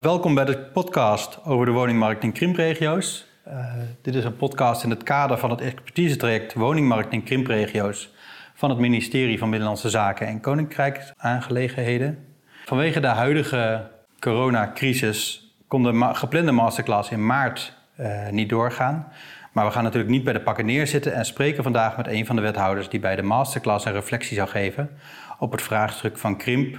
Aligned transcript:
Welkom 0.00 0.34
bij 0.34 0.44
de 0.44 0.58
podcast 0.58 1.44
over 1.44 1.66
de 1.66 1.72
woningmarkt 1.72 2.22
in 2.22 2.32
krimpregio's. 2.32 3.26
Uh, 3.48 3.74
dit 4.02 4.14
is 4.14 4.24
een 4.24 4.36
podcast 4.36 4.84
in 4.84 4.90
het 4.90 5.02
kader 5.02 5.38
van 5.38 5.50
het 5.50 5.60
expertise-traject 5.60 6.54
Woningmarkt 6.54 7.12
in 7.12 7.22
krimpregio's 7.22 8.10
van 8.54 8.70
het 8.70 8.78
ministerie 8.78 9.38
van 9.38 9.48
Binnenlandse 9.50 9.88
Zaken 9.88 10.26
en 10.26 10.40
Koninkrijksaangelegenheden. 10.40 12.18
Vanwege 12.64 13.00
de 13.00 13.06
huidige 13.06 13.90
coronacrisis 14.18 15.52
kon 15.68 15.82
de 15.82 16.14
geplande 16.14 16.52
masterclass 16.52 17.10
in 17.10 17.26
maart 17.26 17.76
uh, 17.96 18.28
niet 18.28 18.48
doorgaan. 18.48 19.12
Maar 19.52 19.66
we 19.66 19.72
gaan 19.72 19.84
natuurlijk 19.84 20.12
niet 20.12 20.24
bij 20.24 20.32
de 20.32 20.40
pakken 20.40 20.66
neerzitten 20.66 21.14
en 21.14 21.24
spreken 21.24 21.62
vandaag 21.62 21.96
met 21.96 22.06
een 22.06 22.26
van 22.26 22.36
de 22.36 22.42
wethouders 22.42 22.88
die 22.88 23.00
bij 23.00 23.16
de 23.16 23.22
masterclass 23.22 23.84
een 23.84 23.92
reflectie 23.92 24.36
zou 24.36 24.48
geven 24.48 24.90
op 25.38 25.52
het 25.52 25.62
vraagstuk 25.62 26.18
van 26.18 26.36
krimp 26.36 26.78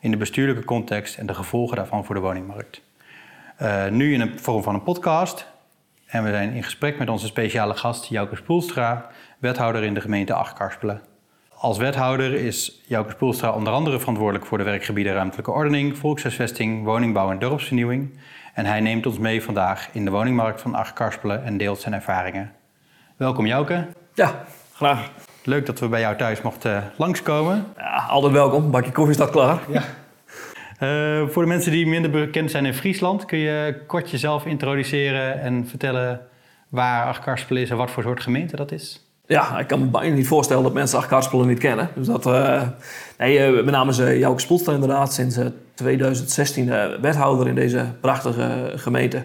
in 0.00 0.10
de 0.10 0.16
bestuurlijke 0.16 0.64
context 0.64 1.18
en 1.18 1.26
de 1.26 1.34
gevolgen 1.34 1.76
daarvan 1.76 2.04
voor 2.04 2.14
de 2.14 2.20
woningmarkt. 2.20 2.82
Uh, 3.62 3.86
nu 3.88 4.12
in 4.12 4.18
de 4.18 4.38
vorm 4.38 4.62
van 4.62 4.74
een 4.74 4.82
podcast. 4.82 5.46
En 6.06 6.24
we 6.24 6.30
zijn 6.30 6.52
in 6.52 6.62
gesprek 6.62 6.98
met 6.98 7.08
onze 7.08 7.26
speciale 7.26 7.74
gast 7.74 8.04
Jouke 8.04 8.36
Spoelstra, 8.36 9.06
wethouder 9.38 9.82
in 9.82 9.94
de 9.94 10.00
gemeente 10.00 10.32
Achtkarspelen. 10.32 11.02
Als 11.54 11.78
wethouder 11.78 12.34
is 12.34 12.82
Jouke 12.86 13.10
Spoelstra 13.10 13.52
onder 13.52 13.72
andere 13.72 13.98
verantwoordelijk 13.98 14.46
voor 14.46 14.58
de 14.58 14.64
werkgebieden 14.64 15.12
ruimtelijke 15.12 15.50
ordening, 15.50 15.98
volkshuisvesting, 15.98 16.84
woningbouw 16.84 17.30
en 17.30 17.38
dorpsvernieuwing. 17.38 18.18
En 18.54 18.64
hij 18.64 18.80
neemt 18.80 19.06
ons 19.06 19.18
mee 19.18 19.42
vandaag 19.42 19.88
in 19.92 20.04
de 20.04 20.10
woningmarkt 20.10 20.60
van 20.60 20.74
Achtkarspelen 20.74 21.44
en 21.44 21.56
deelt 21.56 21.80
zijn 21.80 21.94
ervaringen. 21.94 22.52
Welkom 23.16 23.46
Jouke. 23.46 23.86
Ja, 24.14 24.44
graag. 24.72 25.10
Leuk 25.44 25.66
dat 25.66 25.78
we 25.78 25.88
bij 25.88 26.00
jou 26.00 26.16
thuis 26.16 26.42
mochten 26.42 26.92
langskomen. 26.96 27.66
Ja, 27.76 28.06
altijd 28.08 28.32
welkom. 28.32 28.70
Bakje 28.70 28.92
koffie 28.92 29.14
staat 29.14 29.30
klaar. 29.30 29.60
Ja. 29.68 29.82
Uh, 30.80 31.28
voor 31.28 31.42
de 31.42 31.48
mensen 31.48 31.72
die 31.72 31.86
minder 31.86 32.10
bekend 32.10 32.50
zijn 32.50 32.66
in 32.66 32.74
Friesland, 32.74 33.24
kun 33.24 33.38
je 33.38 33.82
kort 33.86 34.10
jezelf 34.10 34.46
introduceren 34.46 35.40
en 35.40 35.66
vertellen 35.68 36.20
waar 36.68 37.06
Achtkarspelen 37.06 37.62
is 37.62 37.70
en 37.70 37.76
wat 37.76 37.90
voor 37.90 38.02
soort 38.02 38.20
gemeente 38.20 38.56
dat 38.56 38.72
is? 38.72 39.04
Ja, 39.26 39.58
ik 39.58 39.66
kan 39.66 39.78
me 39.80 39.86
bijna 39.86 40.14
niet 40.14 40.26
voorstellen 40.26 40.62
dat 40.62 40.72
mensen 40.72 40.98
Achtkarspelen 40.98 41.46
niet 41.46 41.58
kennen. 41.58 41.88
Dus 41.94 42.06
dat, 42.06 42.26
uh, 42.26 42.62
nee, 43.18 43.48
uh, 43.48 43.52
mijn 43.52 43.66
naam 43.70 43.88
is 43.88 43.98
uh, 43.98 44.18
Jouke 44.18 44.40
Spoelstra 44.40 44.72
inderdaad, 44.72 45.12
sinds 45.12 45.38
2016 45.74 46.72
wethouder 47.00 47.48
in 47.48 47.54
deze 47.54 47.86
prachtige 48.00 48.72
gemeente. 48.76 49.24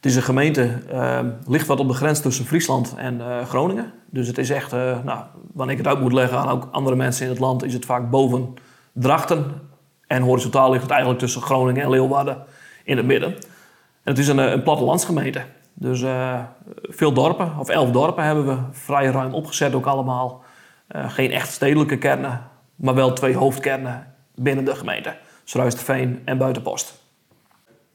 Het 0.00 0.10
is 0.10 0.16
een 0.16 0.22
gemeente, 0.22 0.78
uh, 0.92 1.20
ligt 1.46 1.66
wat 1.66 1.80
op 1.80 1.88
de 1.88 1.94
grens 1.94 2.20
tussen 2.20 2.44
Friesland 2.44 2.94
en 2.96 3.14
uh, 3.14 3.44
Groningen. 3.46 3.92
Dus 4.10 4.26
het 4.26 4.38
is 4.38 4.50
echt, 4.50 4.72
uh, 4.72 4.98
nou, 5.04 5.24
wanneer 5.52 5.76
ik 5.76 5.84
het 5.84 5.92
uit 5.92 6.00
moet 6.00 6.12
leggen 6.12 6.38
aan 6.38 6.48
ook 6.48 6.68
andere 6.70 6.96
mensen 6.96 7.24
in 7.24 7.30
het 7.30 7.40
land, 7.40 7.64
is 7.64 7.72
het 7.72 7.84
vaak 7.84 8.10
boven 8.10 8.54
Drachten. 8.92 9.52
En 10.06 10.22
horizontaal 10.22 10.70
ligt 10.70 10.82
het 10.82 10.90
eigenlijk 10.90 11.20
tussen 11.20 11.42
Groningen 11.42 11.82
en 11.82 11.90
Leeuwarden 11.90 12.44
in 12.84 12.96
het 12.96 13.06
midden. 13.06 13.32
En 14.02 14.12
het 14.12 14.18
is 14.18 14.28
een, 14.28 14.38
een 14.38 14.62
plattelandsgemeente. 14.62 15.42
Dus 15.74 16.04
veel 16.82 17.12
dorpen, 17.12 17.52
of 17.58 17.68
elf 17.68 17.90
dorpen 17.90 18.24
hebben 18.24 18.46
we 18.46 18.56
vrij 18.70 19.06
ruim 19.06 19.34
opgezet 19.34 19.74
ook 19.74 19.86
allemaal. 19.86 20.42
geen 20.88 21.30
echt 21.30 21.52
stedelijke 21.52 21.98
kernen, 21.98 22.40
maar 22.74 22.94
wel 22.94 23.12
twee 23.12 23.36
hoofdkernen 23.36 24.06
binnen 24.34 24.64
de 24.64 24.74
gemeente. 24.74 25.16
Struisterveen 25.44 26.22
en 26.24 26.38
Buitenpost 26.38 26.99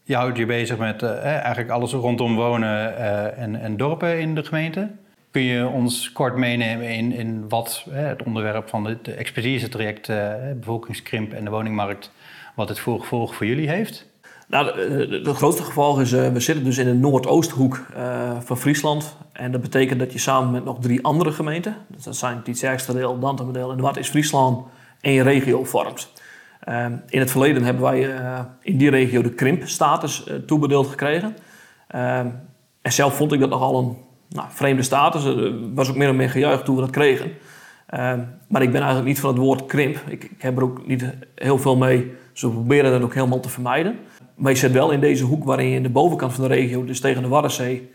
je 0.06 0.16
houdt 0.16 0.38
je 0.38 0.46
bezig 0.46 0.78
met 0.78 1.02
uh, 1.02 1.24
eigenlijk 1.24 1.70
alles 1.70 1.92
rondom 1.92 2.36
wonen 2.36 2.92
uh, 2.92 3.38
en, 3.40 3.62
en, 3.62 3.78
dorpen 3.78 4.20
in 4.20 4.36
de 4.36 4.44
gemeente. 4.44 4.90
Kun 5.32 5.42
je 5.42 5.68
ons 5.68 6.12
kort 6.12 6.36
meenemen 6.36 6.90
in, 6.90 7.12
in 7.12 7.50
wat 7.50 7.86
het 7.90 8.24
onderwerp 8.24 8.70
van 8.70 8.86
het 8.86 9.08
expertise-traject 9.08 10.12
bevolkingskrimp 10.60 11.34
en 11.34 11.44
de 11.44 11.50
woningmarkt, 11.50 12.12
wat 12.56 12.70
het 12.70 12.80
voor 12.80 13.00
gevolg 13.00 13.36
voor 13.36 13.46
jullie 13.46 13.70
heeft? 13.70 14.08
Nou, 14.48 14.80
het 15.26 15.36
grootste 15.36 15.64
gevolg 15.64 16.02
is, 16.02 16.12
we 16.12 16.40
zitten 16.40 16.64
dus 16.64 16.78
in 16.78 16.86
de 16.86 16.94
Noordoosthoek 16.94 17.86
van 18.44 18.58
Friesland. 18.58 19.18
En 19.32 19.52
dat 19.52 19.62
betekent 19.62 20.00
dat 20.00 20.14
je 20.14 20.20
samen 20.20 20.52
met 20.52 20.66
nog 20.66 20.80
drie 20.80 21.04
andere 21.04 21.32
gemeenten, 21.32 21.76
dat 21.88 22.16
zijn 22.16 22.44
Tietzerkste 22.44 22.94
deel, 22.94 23.20
Dantemedeel 23.20 23.72
en 23.72 23.80
Wat 23.80 23.98
is 23.98 24.10
Friesland, 24.10 24.66
één 25.02 25.24
regio 25.24 25.64
vormt. 25.64 26.12
Ehm, 26.66 26.94
in 27.10 27.20
het 27.20 27.32
verleden 27.32 27.64
hebben 27.64 27.84
wij 27.84 28.16
eh, 28.16 28.40
in 28.62 28.78
die 28.78 28.90
regio 28.90 29.22
de 29.22 29.34
krimpstatus 29.34 30.28
uh, 30.28 30.36
toebedeeld 30.36 30.88
gekregen. 30.88 31.36
Ehm, 31.88 32.28
en 32.82 32.92
zelf 32.92 33.16
vond 33.16 33.32
ik 33.32 33.40
dat 33.40 33.50
nogal 33.50 33.80
een 33.80 33.98
nou, 34.30 34.48
vreemde 34.50 34.82
status. 34.82 35.24
Het 35.24 35.54
was 35.74 35.90
ook 35.90 35.96
meer 35.96 36.08
en 36.08 36.16
meer 36.16 36.30
gejuicht 36.30 36.66
toen 36.66 36.76
we 36.76 36.82
dat 36.82 36.90
kregen. 36.90 37.32
Ehm, 37.88 38.20
maar 38.48 38.62
ik 38.62 38.72
ben 38.72 38.82
eigenlijk 38.82 39.08
niet 39.08 39.20
van 39.20 39.30
het 39.30 39.40
woord 39.40 39.66
krimp. 39.66 39.98
Ik, 40.08 40.32
heb 40.38 40.58
er 40.58 40.64
ook 40.64 40.88
niet 40.88 41.14
heel 41.36 41.58
veel 41.58 41.76
mee. 41.76 42.14
Dus 42.32 42.42
we 42.42 42.50
proberen 42.50 42.92
dat 42.92 43.02
ook 43.02 43.14
helemaal 43.14 43.40
te 43.40 43.50
vermijden. 43.50 44.00
Maar 44.36 44.52
je 44.52 44.58
zit 44.58 44.72
wel 44.72 44.92
in 44.92 45.00
deze 45.00 45.24
hoek 45.24 45.44
waarin 45.44 45.70
je 45.70 45.76
in 45.76 45.84
de 45.84 45.90
bovenkant 45.90 46.34
van 46.34 46.48
de 46.48 46.56
regio, 46.56 46.86
dus 46.86 47.00
tegen 47.00 47.22
de 47.22 47.28
Waddenzee, 47.28 47.92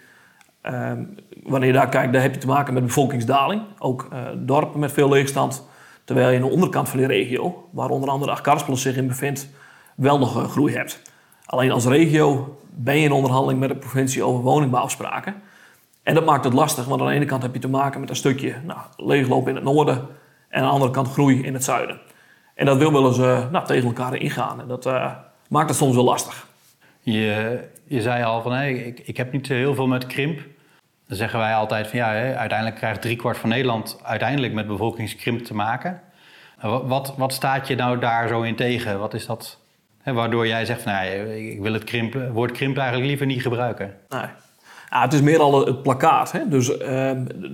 wanneer 1.42 1.66
je 1.66 1.72
daar 1.72 1.88
kijkt, 1.88 2.12
daar 2.12 2.22
heb 2.22 2.34
je 2.34 2.40
te 2.40 2.46
maken 2.46 2.74
met 2.74 2.84
bevolkingsdaling. 2.84 3.62
Ook 3.78 4.08
dorpen 4.36 4.80
met 4.80 4.92
veel 4.92 5.08
leegstand. 5.08 5.68
Terwijl 6.10 6.30
je 6.30 6.36
aan 6.36 6.48
de 6.48 6.52
onderkant 6.52 6.88
van 6.88 6.98
die 6.98 7.06
regio, 7.06 7.68
waar 7.70 7.88
onder 7.88 8.10
andere 8.10 8.32
Akarspelen 8.32 8.78
zich 8.78 8.96
in 8.96 9.06
bevindt, 9.06 9.48
wel 9.94 10.18
nog 10.18 10.34
een 10.34 10.48
groei 10.48 10.74
hebt. 10.74 11.02
Alleen 11.46 11.70
als 11.70 11.86
regio 11.86 12.58
ben 12.70 12.96
je 12.96 13.04
in 13.04 13.12
onderhandeling 13.12 13.60
met 13.60 13.68
de 13.68 13.76
provincie 13.76 14.22
over 14.22 14.40
woningbouwafspraken. 14.40 15.34
En 16.02 16.14
dat 16.14 16.24
maakt 16.24 16.44
het 16.44 16.52
lastig, 16.52 16.84
want 16.84 17.00
aan 17.00 17.06
de 17.06 17.12
ene 17.12 17.24
kant 17.24 17.42
heb 17.42 17.54
je 17.54 17.60
te 17.60 17.68
maken 17.68 18.00
met 18.00 18.10
een 18.10 18.16
stukje 18.16 18.54
nou, 18.64 18.78
leegloop 18.96 19.48
in 19.48 19.54
het 19.54 19.64
noorden 19.64 19.96
en 20.48 20.60
aan 20.60 20.66
de 20.66 20.72
andere 20.72 20.90
kant 20.90 21.12
groei 21.12 21.42
in 21.42 21.54
het 21.54 21.64
zuiden. 21.64 22.00
En 22.54 22.66
dat 22.66 22.76
wil 22.76 22.92
willen 22.92 23.14
ze 23.14 23.48
nou, 23.52 23.66
tegen 23.66 23.86
elkaar 23.86 24.16
ingaan 24.16 24.60
en 24.60 24.68
dat 24.68 24.86
uh, 24.86 25.12
maakt 25.48 25.68
het 25.68 25.78
soms 25.78 25.94
wel 25.94 26.04
lastig. 26.04 26.46
Je, 27.00 27.58
je 27.84 28.00
zei 28.00 28.24
al 28.24 28.42
van 28.42 28.52
hey, 28.52 28.72
ik, 28.72 29.00
ik 29.00 29.16
heb 29.16 29.32
niet 29.32 29.48
heel 29.48 29.74
veel 29.74 29.86
met 29.86 30.06
krimp. 30.06 30.40
Dan 31.10 31.18
zeggen 31.18 31.38
wij 31.38 31.54
altijd 31.54 31.86
van 31.86 31.98
ja, 31.98 32.34
uiteindelijk 32.34 32.76
krijgt 32.76 33.02
driekwart 33.02 33.38
van 33.38 33.48
Nederland 33.48 33.98
uiteindelijk 34.02 34.52
met 34.52 34.66
bevolkingskrimp 34.66 35.44
te 35.44 35.54
maken. 35.54 36.00
Wat, 36.84 37.14
wat 37.16 37.32
staat 37.32 37.68
je 37.68 37.74
nou 37.74 37.98
daar 37.98 38.28
zo 38.28 38.42
in 38.42 38.56
tegen? 38.56 38.98
Wat 38.98 39.14
is 39.14 39.26
dat? 39.26 39.58
Hè, 40.02 40.12
waardoor 40.12 40.46
jij 40.46 40.64
zegt 40.64 40.82
van 40.82 40.92
nou, 40.92 41.06
ik 41.34 41.60
wil 41.60 41.72
het 41.72 41.84
krimp, 41.84 42.16
woord 42.32 42.52
krimp 42.52 42.76
eigenlijk 42.76 43.08
liever 43.08 43.26
niet 43.26 43.42
gebruiken. 43.42 43.94
Nee. 44.08 44.24
Het 44.88 45.12
is 45.12 45.20
meer 45.20 45.38
al 45.38 45.66
het 45.66 45.82
plakkaat. 45.82 46.32
Hè? 46.32 46.48
Dus 46.48 46.78
uh, 46.78 47.08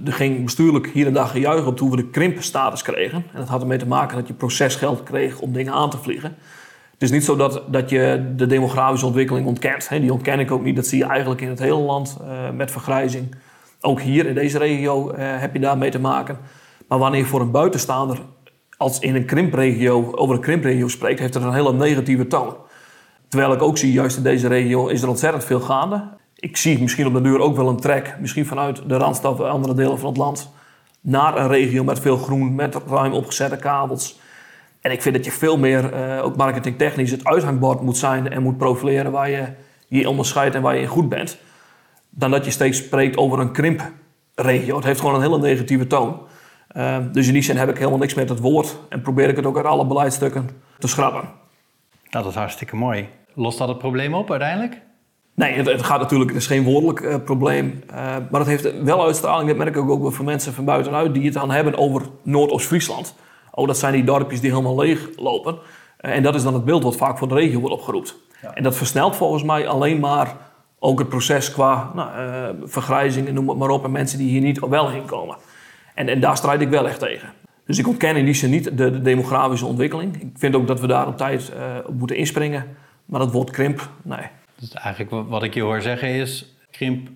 er 0.07 0.13
ging 0.13 0.45
bestuurlijk 0.45 0.87
hier 0.87 1.07
en 1.07 1.13
daar 1.13 1.27
gejuichen 1.27 1.67
op 1.67 1.77
toen 1.77 1.91
we 1.91 1.97
de 1.97 2.11
krimpstatus 2.11 2.83
kregen. 2.83 3.25
En 3.33 3.39
dat 3.39 3.49
had 3.49 3.61
ermee 3.61 3.79
te 3.79 3.87
maken 3.87 4.17
dat 4.17 4.27
je 4.27 4.35
procesgeld 4.35 5.03
kreeg 5.03 5.39
om 5.39 5.53
dingen 5.53 5.73
aan 5.73 5.91
te 5.91 5.99
vliegen. 5.99 6.37
Het 6.93 7.03
is 7.03 7.11
niet 7.11 7.25
zo 7.25 7.37
dat, 7.37 7.63
dat 7.69 7.91
je 7.91 8.33
de 8.37 8.47
demografische 8.47 9.07
ontwikkeling 9.07 9.47
ontkent. 9.47 9.89
Hè? 9.89 10.01
Die 10.01 10.13
ontken 10.13 10.41
ik 10.41 10.51
ook 10.51 10.63
niet. 10.63 10.77
Dat 10.77 10.87
zie 10.87 10.99
je 10.99 11.05
eigenlijk 11.05 11.41
in 11.41 11.49
het 11.49 11.59
hele 11.59 11.77
land 11.77 12.17
uh, 12.21 12.51
met 12.51 12.71
vergrijzing. 12.71 13.35
Ook 13.87 14.01
hier 14.01 14.27
in 14.27 14.35
deze 14.35 14.59
regio 14.59 15.11
uh, 15.11 15.17
heb 15.19 15.53
je 15.53 15.61
daarmee 15.61 15.91
te 15.91 15.99
maken. 15.99 16.39
Maar 16.89 16.99
wanneer 16.99 17.21
je 17.21 17.27
voor 17.27 17.41
een 17.41 17.51
buitenstaander 17.51 18.19
als 18.77 18.99
in 18.99 19.15
een 19.15 19.25
krimpregio, 19.25 20.13
over 20.15 20.35
een 20.35 20.41
krimpregio 20.41 20.89
spreekt, 20.89 21.21
heeft 21.21 21.35
het 21.35 21.43
een 21.43 21.53
hele 21.53 21.73
negatieve 21.73 22.27
toon. 22.27 22.57
Terwijl 23.29 23.53
ik 23.53 23.63
ook 23.63 23.79
zie, 23.79 23.93
juist 23.93 24.17
in 24.17 24.23
deze 24.23 24.49
regio 24.49 24.87
is 24.87 25.03
er 25.03 25.09
ontzettend 25.09 25.45
veel 25.45 25.61
gaande. 25.61 26.09
Ik 26.35 26.57
zie 26.57 26.81
misschien 26.81 27.07
op 27.07 27.15
de 27.15 27.21
duur 27.21 27.41
ook 27.41 27.57
wel 27.57 27.69
een 27.69 27.81
trek, 27.81 28.17
misschien 28.21 28.47
vanuit 28.47 28.89
de 28.89 28.97
Randstad 28.97 29.41
of 29.41 29.47
andere 29.47 29.75
delen 29.75 29.99
van 29.99 30.09
het 30.09 30.19
land, 30.19 30.51
naar 31.01 31.39
een 31.39 31.49
regio 31.49 31.85
met 31.85 32.01
veel 32.01 32.17
groen, 32.17 32.55
met 32.55 32.79
ruim 32.89 33.13
opgezette 33.13 33.57
kabels. 33.57 34.21
En 34.81 34.91
ik 34.93 35.03
vind 35.03 35.15
dat 35.15 35.25
je 35.25 35.31
veel 35.31 35.59
meer, 35.59 35.95
uh, 35.95 36.25
ook 36.25 36.37
marketingtechnisch, 36.37 37.11
het 37.11 37.25
uithangbord 37.25 37.81
moet 37.81 37.97
zijn 37.97 38.31
en 38.31 38.43
moet 38.43 38.59
profileren 38.59 39.13
waar 39.13 39.31
je 39.31 39.45
je 39.89 40.09
onderscheidt 40.09 40.55
en 40.55 40.63
waar 40.63 40.75
je 40.75 40.81
in 40.81 40.89
goed 40.89 41.09
bent 41.09 41.39
dan 42.19 42.31
dat 42.31 42.45
je 42.45 42.51
steeds 42.51 42.79
spreekt 42.79 43.17
over 43.17 43.39
een 43.39 43.53
krimpregio. 43.53 44.77
Het 44.77 44.85
heeft 44.85 45.01
gewoon 45.01 45.15
een 45.15 45.21
hele 45.21 45.39
negatieve 45.39 45.87
toon. 45.87 46.21
Uh, 46.77 46.97
dus 47.13 47.27
in 47.27 47.33
die 47.33 47.43
zin 47.43 47.57
heb 47.57 47.69
ik 47.69 47.79
helemaal 47.79 47.99
niks 47.99 48.15
met 48.15 48.29
het 48.29 48.41
woord 48.41 48.77
en 48.89 49.01
probeer 49.01 49.29
ik 49.29 49.37
het 49.37 49.47
ook 49.47 49.57
uit 49.57 49.67
alle 49.67 49.87
beleidstukken 49.87 50.49
te 50.79 50.89
schrappen. 50.89 51.23
Nou, 52.11 52.25
dat 52.25 52.27
is 52.27 52.35
hartstikke 52.35 52.77
mooi. 52.77 53.09
Lost 53.35 53.59
dat 53.59 53.69
het 53.69 53.79
probleem 53.79 54.15
op 54.15 54.31
uiteindelijk? 54.31 54.81
Nee, 55.35 55.53
het, 55.53 55.67
het 55.67 55.83
gaat 55.83 56.01
natuurlijk, 56.01 56.31
het 56.31 56.41
is 56.41 56.47
geen 56.47 56.65
woordelijk 56.65 57.01
uh, 57.01 57.17
probleem. 57.25 57.83
Uh, 57.91 57.97
maar 58.31 58.41
het 58.41 58.47
heeft 58.47 58.83
wel 58.83 59.05
uitstraling, 59.05 59.49
dat 59.49 59.57
merk 59.57 59.77
ik 59.77 59.91
ook 59.91 60.13
voor 60.13 60.25
mensen 60.25 60.53
van 60.53 60.65
buitenuit, 60.65 61.15
die 61.15 61.25
het 61.25 61.35
dan 61.35 61.51
hebben 61.51 61.77
over 61.77 62.03
Noordoost-Friesland. 62.23 63.15
Oh, 63.51 63.67
dat 63.67 63.79
zijn 63.79 63.93
die 63.93 64.05
dorpjes 64.05 64.41
die 64.41 64.51
helemaal 64.51 64.77
leeg 64.77 65.09
lopen. 65.17 65.59
en 65.97 66.23
dat 66.23 66.35
is 66.35 66.43
dan 66.43 66.55
het 66.55 66.65
beeld 66.65 66.83
wat 66.83 66.97
vaak 66.97 67.19
voor 67.19 67.29
de 67.29 67.35
regio 67.35 67.61
wordt 67.61 67.75
opgeroepen. 67.75 68.11
Ja. 68.43 68.55
En 68.55 68.63
dat 68.63 68.77
versnelt 68.77 69.17
volgens 69.17 69.43
mij 69.43 69.69
alleen 69.69 70.01
maar 70.01 70.37
ook 70.87 70.99
het 70.99 71.09
proces 71.09 71.53
qua 71.53 71.91
nou, 71.95 72.11
uh, 72.21 72.69
vergrijzing 72.69 73.33
noem 73.33 73.49
het 73.49 73.59
maar 73.59 73.69
op. 73.69 73.85
En 73.85 73.91
mensen 73.91 74.19
die 74.19 74.29
hier 74.29 74.41
niet 74.41 74.59
wel 74.59 74.91
heen 74.91 75.05
komen. 75.05 75.37
En, 75.95 76.09
en 76.09 76.21
daar 76.21 76.37
strijd 76.37 76.61
ik 76.61 76.69
wel 76.69 76.89
echt 76.89 76.99
tegen. 76.99 77.33
Dus 77.65 77.79
ik 77.79 77.89
ontken 77.89 78.17
in 78.17 78.25
die 78.25 78.35
zin 78.35 78.51
niet 78.51 78.65
de, 78.65 78.91
de 78.91 79.03
demografische 79.03 79.67
ontwikkeling. 79.67 80.23
Ik 80.23 80.31
vind 80.35 80.55
ook 80.55 80.67
dat 80.67 80.81
we 80.81 80.87
daar 80.87 81.07
op 81.07 81.17
tijd 81.17 81.53
uh, 81.57 81.87
op 81.87 81.99
moeten 81.99 82.17
inspringen. 82.17 82.77
Maar 83.05 83.21
dat 83.21 83.33
woord 83.33 83.51
krimp, 83.51 83.89
nee. 84.03 84.27
Dus 84.59 84.73
eigenlijk 84.73 85.29
wat 85.29 85.43
ik 85.43 85.55
je 85.55 85.63
hoor 85.63 85.83
zeggen 85.83 86.09
is... 86.09 86.57
krimp 86.71 87.09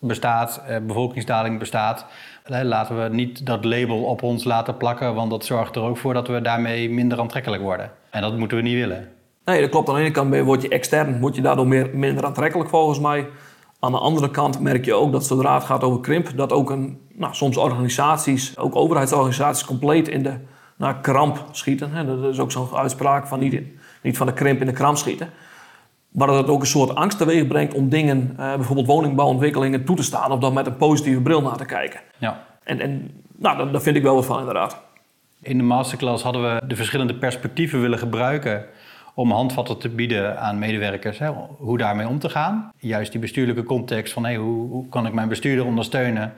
bestaat, 0.00 0.62
eh, 0.66 0.76
bevolkingsdaling 0.86 1.58
bestaat. 1.58 2.06
Laten 2.46 3.02
we 3.02 3.14
niet 3.14 3.46
dat 3.46 3.64
label 3.64 4.04
op 4.04 4.22
ons 4.22 4.44
laten 4.44 4.76
plakken... 4.76 5.14
want 5.14 5.30
dat 5.30 5.44
zorgt 5.44 5.76
er 5.76 5.82
ook 5.82 5.96
voor 5.96 6.14
dat 6.14 6.28
we 6.28 6.40
daarmee 6.40 6.90
minder 6.90 7.20
aantrekkelijk 7.20 7.62
worden. 7.62 7.90
En 8.10 8.20
dat 8.20 8.38
moeten 8.38 8.56
we 8.56 8.62
niet 8.62 8.74
willen. 8.74 9.08
Nee, 9.44 9.60
dat 9.60 9.70
klopt. 9.70 9.88
Aan 9.88 9.94
de 9.94 10.00
ene 10.00 10.10
kant 10.10 10.36
word 10.40 10.62
je 10.62 10.68
extern, 10.68 11.20
word 11.20 11.34
je 11.34 11.42
daardoor 11.42 11.68
meer, 11.68 11.90
minder 11.92 12.24
aantrekkelijk 12.24 12.68
volgens 12.68 13.00
mij. 13.00 13.28
Aan 13.80 13.92
de 13.92 13.98
andere 13.98 14.30
kant 14.30 14.60
merk 14.60 14.84
je 14.84 14.94
ook 14.94 15.12
dat 15.12 15.26
zodra 15.26 15.54
het 15.54 15.64
gaat 15.64 15.84
over 15.84 16.00
krimp, 16.00 16.36
dat 16.36 16.52
ook 16.52 16.70
een, 16.70 17.00
nou, 17.12 17.34
soms 17.34 17.56
organisaties, 17.56 18.58
ook 18.58 18.76
overheidsorganisaties, 18.76 19.64
compleet 19.64 20.08
in 20.08 20.22
de 20.22 20.34
naar 20.76 21.00
kramp 21.00 21.44
schieten. 21.50 22.06
Dat 22.06 22.32
is 22.32 22.38
ook 22.38 22.52
zo'n 22.52 22.68
uitspraak 22.74 23.26
van 23.26 23.38
niet, 23.38 23.52
in, 23.52 23.78
niet 24.02 24.16
van 24.16 24.26
de 24.26 24.32
krimp 24.32 24.60
in 24.60 24.66
de 24.66 24.72
kramp 24.72 24.96
schieten. 24.96 25.30
Maar 26.08 26.26
dat 26.26 26.36
het 26.36 26.48
ook 26.48 26.60
een 26.60 26.66
soort 26.66 26.94
angst 26.94 27.18
teweeg 27.18 27.46
brengt 27.46 27.74
om 27.74 27.88
dingen, 27.88 28.30
uh, 28.30 28.54
bijvoorbeeld 28.54 28.86
woningbouwontwikkelingen, 28.86 29.84
toe 29.84 29.96
te 29.96 30.02
staan 30.02 30.32
of 30.32 30.38
dan 30.38 30.52
met 30.52 30.66
een 30.66 30.76
positieve 30.76 31.20
bril 31.20 31.42
naar 31.42 31.56
te 31.56 31.64
kijken. 31.64 32.00
Ja. 32.18 32.44
En, 32.62 32.80
en 32.80 33.10
nou, 33.36 33.70
daar 33.70 33.82
vind 33.82 33.96
ik 33.96 34.02
wel 34.02 34.14
wat 34.14 34.24
van 34.24 34.38
inderdaad. 34.38 34.82
In 35.42 35.58
de 35.58 35.64
masterclass 35.64 36.22
hadden 36.22 36.42
we 36.42 36.66
de 36.66 36.76
verschillende 36.76 37.14
perspectieven 37.14 37.80
willen 37.80 37.98
gebruiken 37.98 38.64
om 39.14 39.30
handvatten 39.30 39.78
te 39.78 39.88
bieden 39.88 40.40
aan 40.40 40.58
medewerkers, 40.58 41.18
hè, 41.18 41.28
hoe 41.58 41.78
daarmee 41.78 42.08
om 42.08 42.18
te 42.18 42.28
gaan. 42.28 42.72
Juist 42.78 43.12
die 43.12 43.20
bestuurlijke 43.20 43.62
context 43.62 44.12
van 44.12 44.34
hoe, 44.34 44.68
hoe 44.68 44.88
kan 44.88 45.06
ik 45.06 45.12
mijn 45.12 45.28
bestuurder 45.28 45.64
ondersteunen 45.64 46.32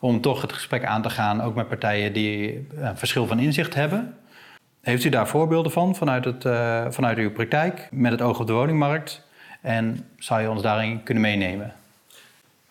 om 0.00 0.20
toch 0.20 0.42
het 0.42 0.52
gesprek 0.52 0.84
aan 0.84 1.02
te 1.02 1.10
gaan, 1.10 1.42
ook 1.42 1.54
met 1.54 1.68
partijen 1.68 2.12
die 2.12 2.66
een 2.76 2.96
verschil 2.96 3.26
van 3.26 3.38
inzicht 3.38 3.74
hebben. 3.74 4.14
Heeft 4.80 5.04
u 5.04 5.08
daar 5.08 5.28
voorbeelden 5.28 5.72
van 5.72 5.94
vanuit, 5.94 6.24
het, 6.24 6.44
uh, 6.44 6.84
vanuit 6.88 7.18
uw 7.18 7.32
praktijk 7.32 7.88
met 7.90 8.12
het 8.12 8.22
oog 8.22 8.40
op 8.40 8.46
de 8.46 8.52
woningmarkt? 8.52 9.26
En 9.60 10.08
zou 10.18 10.40
je 10.40 10.50
ons 10.50 10.62
daarin 10.62 11.02
kunnen 11.02 11.22
meenemen? 11.22 11.72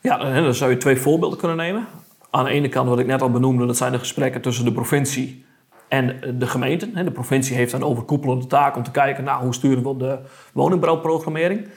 Ja, 0.02 0.18
dan 0.18 0.54
zou 0.54 0.72
je 0.72 0.78
twee 0.78 0.96
voorbeelden 0.96 1.40
kunnen 1.40 1.58
nemen. 1.58 1.88
Aan 2.30 2.44
de 2.44 2.52
ene 2.52 2.70
kant, 2.70 2.90
wat 2.90 3.00
ik 3.00 3.06
net 3.06 3.22
al 3.22 3.32
benoemde, 3.32 3.66
dat 3.66 3.78
zijn 3.78 3.92
de 3.92 4.00
gesprekken 4.00 4.42
tussen 4.42 4.66
de 4.66 4.72
provincie 4.72 5.46
en 5.92 6.20
de 6.38 6.48
gemeenten. 6.48 7.06
De 7.06 7.12
provincie 7.12 7.56
heeft 7.56 7.74
een 7.74 7.84
overkoepelende 7.84 8.48
taak 8.48 8.76
om 8.76 8.84
te 8.84 8.92
kijken 8.92 9.24
naar 9.24 9.40
hoe 9.40 9.54
sturen 9.54 9.84
we 9.84 9.98
de 9.98 10.20
woningbouwprogrammering. 10.54 11.68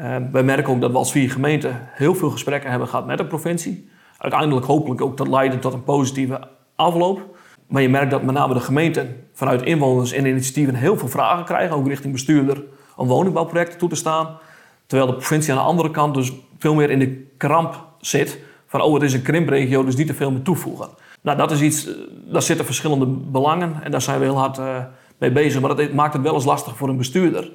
Uh, 0.00 0.16
wij 0.32 0.42
merken 0.42 0.72
ook 0.72 0.80
dat 0.80 0.90
we 0.90 0.96
als 0.96 1.12
vier 1.12 1.30
gemeenten 1.30 1.88
heel 1.90 2.14
veel 2.14 2.30
gesprekken 2.30 2.70
hebben 2.70 2.88
gehad 2.88 3.06
met 3.06 3.18
de 3.18 3.26
provincie. 3.26 3.88
Uiteindelijk 4.18 4.66
hopelijk 4.66 5.00
ook 5.00 5.16
dat 5.16 5.28
leiden 5.28 5.60
tot 5.60 5.72
een 5.72 5.84
positieve 5.84 6.40
afloop. 6.76 7.36
Maar 7.66 7.82
je 7.82 7.88
merkt 7.88 8.10
dat 8.10 8.22
met 8.22 8.34
name 8.34 8.54
de 8.54 8.60
gemeenten 8.60 9.26
vanuit 9.32 9.62
inwoners 9.62 10.12
en 10.12 10.26
initiatieven 10.26 10.74
heel 10.74 10.98
veel 10.98 11.08
vragen 11.08 11.44
krijgen, 11.44 11.76
ook 11.76 11.88
richting 11.88 12.12
bestuurder, 12.12 12.62
om 12.96 13.08
woningbouwprojecten 13.08 13.78
toe 13.78 13.88
te 13.88 13.96
staan. 13.96 14.38
Terwijl 14.86 15.10
de 15.10 15.16
provincie 15.16 15.52
aan 15.52 15.58
de 15.58 15.64
andere 15.64 15.90
kant 15.90 16.14
dus 16.14 16.32
veel 16.58 16.74
meer 16.74 16.90
in 16.90 16.98
de 16.98 17.26
kramp 17.36 17.86
zit 18.00 18.38
van 18.66 18.80
oh, 18.80 18.94
het 18.94 19.02
is 19.02 19.12
een 19.12 19.22
krimpregio, 19.22 19.84
dus 19.84 19.96
niet 19.96 20.06
te 20.06 20.14
veel 20.14 20.30
meer 20.30 20.42
toevoegen. 20.42 20.88
Nou, 21.20 21.38
dat 21.38 21.50
is 21.50 21.60
iets, 21.60 21.86
eh, 21.86 21.94
daar 22.10 22.42
zitten 22.42 22.64
verschillende 22.66 23.06
belangen 23.06 23.82
en 23.82 23.90
daar 23.90 24.02
zijn 24.02 24.18
we 24.18 24.24
heel 24.24 24.38
hard 24.38 24.58
uh, 24.58 24.78
mee 25.18 25.32
bezig. 25.32 25.60
Maar 25.60 25.76
dat 25.76 25.92
maakt 25.92 26.12
het 26.12 26.22
wel 26.22 26.34
eens 26.34 26.44
lastig 26.44 26.76
voor 26.76 26.88
een 26.88 26.96
bestuurder. 26.96 27.50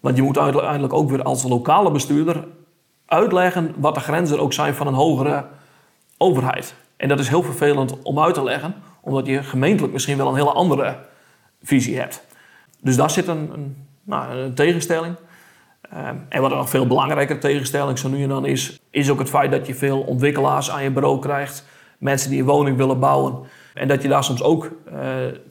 Want 0.00 0.16
je 0.16 0.22
moet 0.22 0.38
uiteindelijk 0.38 0.92
ook 0.92 1.10
weer 1.10 1.22
als 1.22 1.42
lokale 1.42 1.90
bestuurder 1.90 2.44
uitleggen 3.06 3.74
wat 3.76 3.94
de 3.94 4.00
grenzen 4.00 4.40
ook 4.40 4.52
zijn 4.52 4.74
van 4.74 4.86
een 4.86 4.94
hogere 4.94 5.44
overheid. 6.18 6.74
En 6.96 7.08
dat 7.08 7.18
is 7.18 7.28
heel 7.28 7.42
vervelend 7.42 8.02
om 8.02 8.20
uit 8.20 8.34
te 8.34 8.42
leggen, 8.42 8.74
omdat 9.00 9.26
je 9.26 9.42
gemeentelijk 9.42 9.92
misschien 9.92 10.16
wel 10.16 10.28
een 10.28 10.34
hele 10.34 10.52
andere 10.52 10.98
visie 11.62 11.98
hebt. 11.98 12.26
Dus 12.80 12.96
daar 12.96 13.10
zit 13.10 13.28
een, 13.28 13.50
een, 13.52 13.86
nou, 14.02 14.36
een 14.36 14.54
tegenstelling. 14.54 15.16
Ehm, 15.90 16.16
en 16.28 16.40
wat 16.40 16.50
een 16.50 16.56
nog 16.56 16.68
veel 16.68 16.86
belangrijker 16.86 17.40
tegenstelling 17.40 17.98
zo 17.98 18.08
nu 18.08 18.22
en 18.22 18.28
dan 18.28 18.46
is, 18.46 18.80
is 18.90 19.10
ook 19.10 19.18
het 19.18 19.28
feit 19.28 19.50
dat 19.50 19.66
je 19.66 19.74
veel 19.74 20.00
ontwikkelaars 20.00 20.70
aan 20.70 20.82
je 20.82 20.90
bureau 20.90 21.20
krijgt, 21.20 21.64
mensen 21.98 22.30
die 22.30 22.40
een 22.40 22.46
woning 22.46 22.76
willen 22.76 22.98
bouwen. 22.98 23.38
En 23.74 23.88
dat 23.88 24.02
je 24.02 24.08
daar 24.08 24.24
soms 24.24 24.42
ook 24.42 24.70
uh, 24.92 24.98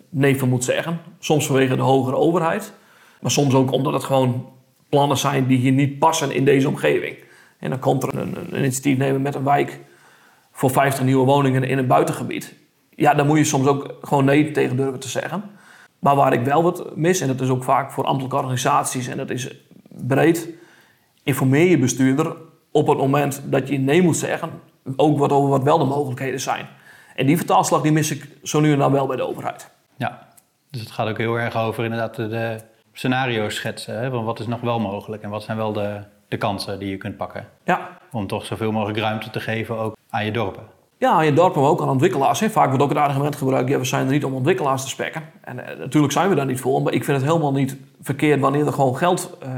nee 0.09 0.39
van 0.39 0.49
moet 0.49 0.63
zeggen. 0.63 0.99
Soms 1.19 1.45
vanwege 1.45 1.75
de 1.75 1.81
hogere 1.81 2.15
overheid, 2.15 2.73
maar 3.21 3.31
soms 3.31 3.53
ook 3.53 3.71
omdat 3.71 3.93
het 3.93 4.03
gewoon 4.03 4.45
plannen 4.89 5.17
zijn 5.17 5.47
die 5.47 5.57
hier 5.57 5.71
niet 5.71 5.99
passen 5.99 6.31
in 6.31 6.45
deze 6.45 6.67
omgeving. 6.67 7.17
En 7.59 7.69
dan 7.69 7.79
komt 7.79 8.03
er 8.03 8.17
een, 8.17 8.35
een 8.37 8.57
initiatief 8.57 8.97
nemen 8.97 9.21
met 9.21 9.35
een 9.35 9.43
wijk 9.43 9.79
voor 10.51 10.69
50 10.69 11.03
nieuwe 11.03 11.25
woningen 11.25 11.63
in 11.63 11.77
een 11.77 11.87
buitengebied. 11.87 12.53
Ja, 12.95 13.13
daar 13.13 13.25
moet 13.25 13.37
je 13.37 13.43
soms 13.43 13.67
ook 13.67 13.95
gewoon 14.01 14.25
nee 14.25 14.51
tegen 14.51 14.77
durven 14.77 14.99
te 14.99 15.09
zeggen. 15.09 15.43
Maar 15.99 16.15
waar 16.15 16.33
ik 16.33 16.43
wel 16.43 16.63
wat 16.63 16.95
mis, 16.95 17.21
en 17.21 17.27
dat 17.27 17.41
is 17.41 17.49
ook 17.49 17.63
vaak 17.63 17.91
voor 17.91 18.03
ambtelijke 18.03 18.37
organisaties 18.37 19.07
en 19.07 19.17
dat 19.17 19.29
is 19.29 19.55
breed, 20.07 20.49
informeer 21.23 21.69
je 21.69 21.77
bestuurder 21.77 22.35
op 22.71 22.87
het 22.87 22.97
moment 22.97 23.41
dat 23.45 23.67
je 23.67 23.77
nee 23.77 24.01
moet 24.01 24.17
zeggen, 24.17 24.49
ook 24.95 25.17
wat 25.17 25.31
over 25.31 25.49
wat 25.49 25.63
wel 25.63 25.77
de 25.77 25.85
mogelijkheden 25.85 26.39
zijn. 26.39 26.67
En 27.15 27.25
die 27.25 27.37
vertaalslag 27.37 27.81
die 27.81 27.91
mis 27.91 28.11
ik 28.11 28.27
zo 28.43 28.59
nu 28.59 28.71
en 28.71 28.79
dan 28.79 28.91
wel 28.91 29.07
bij 29.07 29.15
de 29.15 29.27
overheid. 29.27 29.69
Ja, 29.95 30.27
dus 30.69 30.81
het 30.81 30.91
gaat 30.91 31.07
ook 31.07 31.17
heel 31.17 31.39
erg 31.39 31.57
over 31.57 31.83
inderdaad 31.83 32.15
de 32.15 32.57
scenario's 32.93 33.55
schetsen. 33.55 33.99
Hè? 33.99 34.09
Van 34.09 34.23
wat 34.23 34.39
is 34.39 34.47
nog 34.47 34.61
wel 34.61 34.79
mogelijk 34.79 35.23
en 35.23 35.29
wat 35.29 35.43
zijn 35.43 35.57
wel 35.57 35.73
de, 35.73 35.99
de 36.27 36.37
kansen 36.37 36.79
die 36.79 36.89
je 36.89 36.97
kunt 36.97 37.17
pakken. 37.17 37.47
Ja. 37.63 37.97
Om 38.11 38.27
toch 38.27 38.45
zoveel 38.45 38.71
mogelijk 38.71 38.99
ruimte 38.99 39.29
te 39.29 39.39
geven 39.39 39.77
ook 39.77 39.95
aan 40.09 40.25
je 40.25 40.31
dorpen. 40.31 40.63
Ja, 40.97 41.11
aan 41.11 41.25
je 41.25 41.33
dorpen, 41.33 41.61
maar 41.61 41.69
ook 41.69 41.81
aan 41.81 41.89
ontwikkelaars. 41.89 42.39
Hè. 42.39 42.49
Vaak 42.49 42.67
wordt 42.67 42.83
ook 42.83 42.89
het 42.89 42.97
argument 42.97 43.35
gebruikt, 43.35 43.69
ja, 43.69 43.77
we 43.77 43.85
zijn 43.85 44.05
er 44.05 44.11
niet 44.11 44.25
om 44.25 44.33
ontwikkelaars 44.33 44.83
te 44.83 44.89
spekken. 44.89 45.23
En 45.41 45.67
eh, 45.67 45.77
natuurlijk 45.77 46.13
zijn 46.13 46.29
we 46.29 46.35
daar 46.35 46.45
niet 46.45 46.59
voor, 46.59 46.81
maar 46.81 46.93
ik 46.93 47.03
vind 47.03 47.17
het 47.17 47.25
helemaal 47.27 47.51
niet 47.51 47.77
verkeerd 48.01 48.39
wanneer 48.39 48.65
er 48.65 48.73
gewoon 48.73 48.97
geld 48.97 49.37
uh, 49.43 49.49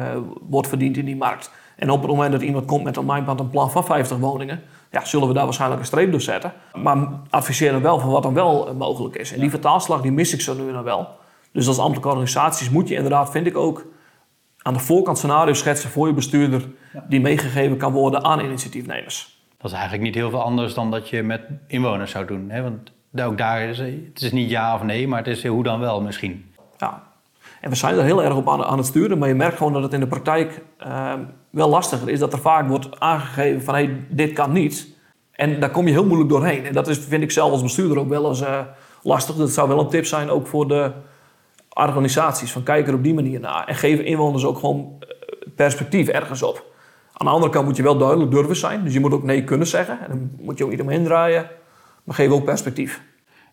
wordt 0.50 0.68
verdiend 0.68 0.98
in 0.98 1.06
die 1.06 1.16
markt. 1.16 1.51
En 1.75 1.89
op 1.89 2.01
het 2.01 2.10
moment 2.10 2.31
dat 2.31 2.42
iemand 2.42 2.66
komt 2.66 2.83
met 2.83 2.98
een 2.98 3.06
mijnpad 3.06 3.39
een 3.39 3.50
plan 3.50 3.72
van 3.72 3.86
50 3.86 4.18
woningen, 4.18 4.62
ja, 4.95 5.06
zullen 5.06 5.27
we 5.27 5.33
daar 5.33 5.44
waarschijnlijk 5.44 5.81
een 5.81 5.88
streep 5.88 6.12
door 6.12 6.21
zetten. 6.21 6.53
Maar 6.74 7.07
adviseren 7.30 7.81
wel 7.81 8.00
van 8.00 8.09
wat 8.09 8.24
dan 8.24 8.33
wel 8.33 8.68
eh, 8.68 8.74
mogelijk 8.74 9.15
is. 9.15 9.33
En 9.33 9.39
die 9.39 9.50
vertaalslag 9.50 10.01
die 10.01 10.12
mis 10.12 10.33
ik 10.33 10.42
zo 10.42 10.53
nu 10.53 10.68
en 10.68 10.74
dan 10.74 10.83
wel. 10.83 11.07
Dus 11.51 11.68
als 11.68 11.77
ambtelijke 11.77 12.09
organisaties 12.09 12.69
moet 12.69 12.88
je 12.88 12.95
inderdaad, 12.95 13.31
vind 13.31 13.47
ik 13.47 13.57
ook, 13.57 13.86
aan 14.62 14.74
de 14.74 14.80
voorkant 14.80 15.18
scenario's 15.18 15.59
schetsen 15.59 15.89
voor 15.89 16.07
je 16.07 16.13
bestuurder 16.13 16.68
die 17.07 17.21
meegegeven 17.21 17.77
kan 17.77 17.92
worden 17.92 18.24
aan 18.24 18.39
initiatiefnemers. 18.39 19.39
Dat 19.57 19.65
is 19.71 19.71
eigenlijk 19.71 20.03
niet 20.03 20.15
heel 20.15 20.30
veel 20.30 20.42
anders 20.42 20.74
dan 20.74 20.92
dat 20.92 21.09
je 21.09 21.24
met 21.24 21.41
inwoners 21.68 22.12
zou 22.12 22.25
doen. 22.25 22.50
Hè? 22.50 22.62
Want 22.62 22.91
ook 23.24 23.38
daar 23.38 23.62
is 23.62 23.77
het 23.77 24.21
is 24.21 24.31
niet 24.31 24.50
ja 24.50 24.75
of 24.75 24.83
nee, 24.83 25.07
maar 25.07 25.18
het 25.18 25.27
is 25.27 25.48
hoe 25.48 25.63
dan 25.63 25.80
wel 25.80 26.01
misschien. 26.01 26.53
Ja, 26.77 27.03
en 27.65 27.71
we 27.71 27.77
zijn 27.77 27.97
er 27.97 28.03
heel 28.03 28.23
erg 28.23 28.35
op 28.35 28.50
aan, 28.50 28.77
het 28.77 28.85
sturen, 28.85 29.17
maar 29.17 29.27
je 29.27 29.35
merkt 29.35 29.57
gewoon 29.57 29.73
dat 29.73 29.83
het 29.83 29.94
in 29.94 30.00
de 30.00 30.07
praktijk 30.07 30.62
uh, 30.88 31.13
wel 31.50 31.69
lastiger 31.69 32.09
is. 32.09 32.19
Dat 32.19 32.33
er 32.33 32.39
vaak 32.39 32.67
wordt 32.67 33.00
aangegeven 33.00 33.63
van 33.63 33.73
hey, 33.73 34.06
dit 34.09 34.33
kan 34.33 34.51
niet. 34.51 34.88
En 35.31 35.59
daar 35.59 35.69
kom 35.69 35.85
je 35.85 35.91
heel 35.91 36.06
moeilijk 36.06 36.29
doorheen. 36.29 36.65
En 36.65 36.73
dat 36.73 36.88
is, 36.88 36.97
vind 36.97 37.23
ik 37.23 37.31
zelf 37.31 37.51
als 37.51 37.62
bestuurder 37.62 38.00
ook 38.00 38.09
wel 38.09 38.27
eens 38.27 38.41
uh, 38.41 38.59
lastig. 39.01 39.35
Dat 39.35 39.50
zou 39.50 39.67
wel 39.67 39.79
een 39.79 39.89
tip 39.89 40.06
zijn 40.06 40.29
ook 40.29 40.47
voor 40.47 40.67
de 40.67 40.91
organisaties. 41.69 42.51
Van 42.51 42.63
kijk 42.63 42.88
er 42.88 42.94
op 42.94 43.03
die 43.03 43.13
manier 43.13 43.39
naar. 43.39 43.67
En 43.67 43.75
geef 43.75 44.00
inwoners 44.00 44.45
ook 44.45 44.57
gewoon 44.57 44.95
eh, 45.00 45.07
perspectief 45.56 46.07
ergens 46.07 46.44
op. 46.44 46.65
Aan 47.13 47.25
de 47.25 47.33
andere 47.33 47.51
kant 47.51 47.65
moet 47.65 47.77
je 47.77 47.83
wel 47.83 47.97
duidelijk 47.97 48.31
durven 48.31 48.56
zijn. 48.56 48.84
Dus 48.84 48.93
je 48.93 49.00
moet 49.00 49.13
ook 49.13 49.24
nee 49.24 49.43
kunnen 49.43 49.67
zeggen. 49.67 50.00
En 50.01 50.07
dan 50.07 50.31
moet 50.41 50.57
je 50.57 50.63
ook 50.63 50.72
niet 50.72 50.81
omheen 50.81 51.03
draaien. 51.03 51.50
Maar 52.03 52.15
geef 52.15 52.29
ook 52.29 52.43
perspectief. 52.43 53.01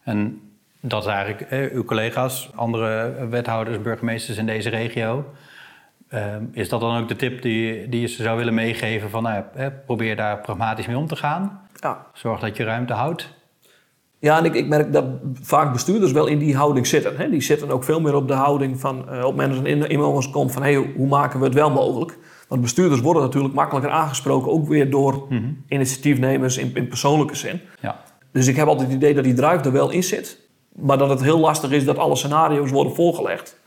En 0.03 0.41
dat 0.83 1.03
is 1.03 1.09
eigenlijk 1.09 1.51
eh, 1.51 1.73
uw 1.73 1.85
collega's, 1.85 2.51
andere 2.55 3.15
wethouders, 3.29 3.81
burgemeesters 3.81 4.39
in 4.39 4.47
deze 4.47 4.69
regio. 4.69 5.25
Uh, 6.15 6.37
is 6.53 6.69
dat 6.69 6.81
dan 6.81 7.01
ook 7.01 7.09
de 7.09 7.17
tip 7.17 7.43
die, 7.43 7.89
die 7.89 8.01
je 8.01 8.07
ze 8.07 8.23
zou 8.23 8.39
willen 8.39 8.55
meegeven? 8.55 9.11
Van, 9.11 9.23
nou, 9.23 9.45
eh, 9.55 9.67
probeer 9.87 10.17
daar 10.17 10.41
pragmatisch 10.41 10.87
mee 10.87 10.97
om 10.97 11.07
te 11.07 11.17
gaan. 11.17 11.61
Ja. 11.75 12.07
Zorg 12.13 12.41
dat 12.41 12.57
je 12.57 12.65
ruimte 12.65 12.93
houdt. 12.93 13.35
Ja, 14.19 14.39
en 14.39 14.45
ik, 14.45 14.55
ik 14.55 14.69
merk 14.69 14.93
dat 14.93 15.05
vaak 15.41 15.73
bestuurders 15.73 16.13
wel 16.13 16.27
in 16.27 16.39
die 16.39 16.57
houding 16.57 16.87
zitten. 16.87 17.17
Hè? 17.17 17.31
Die 17.31 17.41
zitten 17.41 17.71
ook 17.71 17.85
veel 17.85 18.01
meer 18.01 18.15
op 18.15 18.29
de 18.29 18.35
houding 18.35 18.81
van... 18.81 19.07
Uh, 19.11 19.25
op 19.25 19.37
dat 19.37 19.51
een 19.51 19.89
inwoners 19.89 20.31
komt 20.31 20.53
van... 20.53 20.63
Hey, 20.63 20.75
hoe 20.75 21.09
maken 21.09 21.39
we 21.39 21.45
het 21.45 21.55
wel 21.55 21.71
mogelijk? 21.71 22.19
Want 22.49 22.61
bestuurders 22.61 23.01
worden 23.01 23.23
natuurlijk 23.23 23.55
makkelijker 23.55 23.91
aangesproken... 23.91 24.53
ook 24.53 24.69
weer 24.69 24.91
door 24.91 25.27
mhm. 25.29 25.51
initiatiefnemers 25.69 26.59
in, 26.59 26.71
in 26.75 26.89
persoonlijke 26.89 27.37
zin. 27.37 27.61
Ja. 27.81 28.01
Dus 28.33 28.47
ik 28.47 28.57
heb 28.57 28.67
altijd 28.67 28.89
het 28.89 28.97
idee 28.97 29.15
dat 29.15 29.25
die 29.25 29.35
drive 29.35 29.65
er 29.65 29.73
wel 29.73 29.91
in 29.91 30.03
zit. 30.03 30.39
Maar 30.73 30.99
dat 30.99 31.09
het 31.09 31.23
heel 31.23 31.39
lastig 31.39 31.71
is 31.71 31.85
dat 31.85 31.99
alle 31.99 32.17
scenario's 32.17 32.71
worden 32.71 32.95
voorgelegd. 32.95 33.61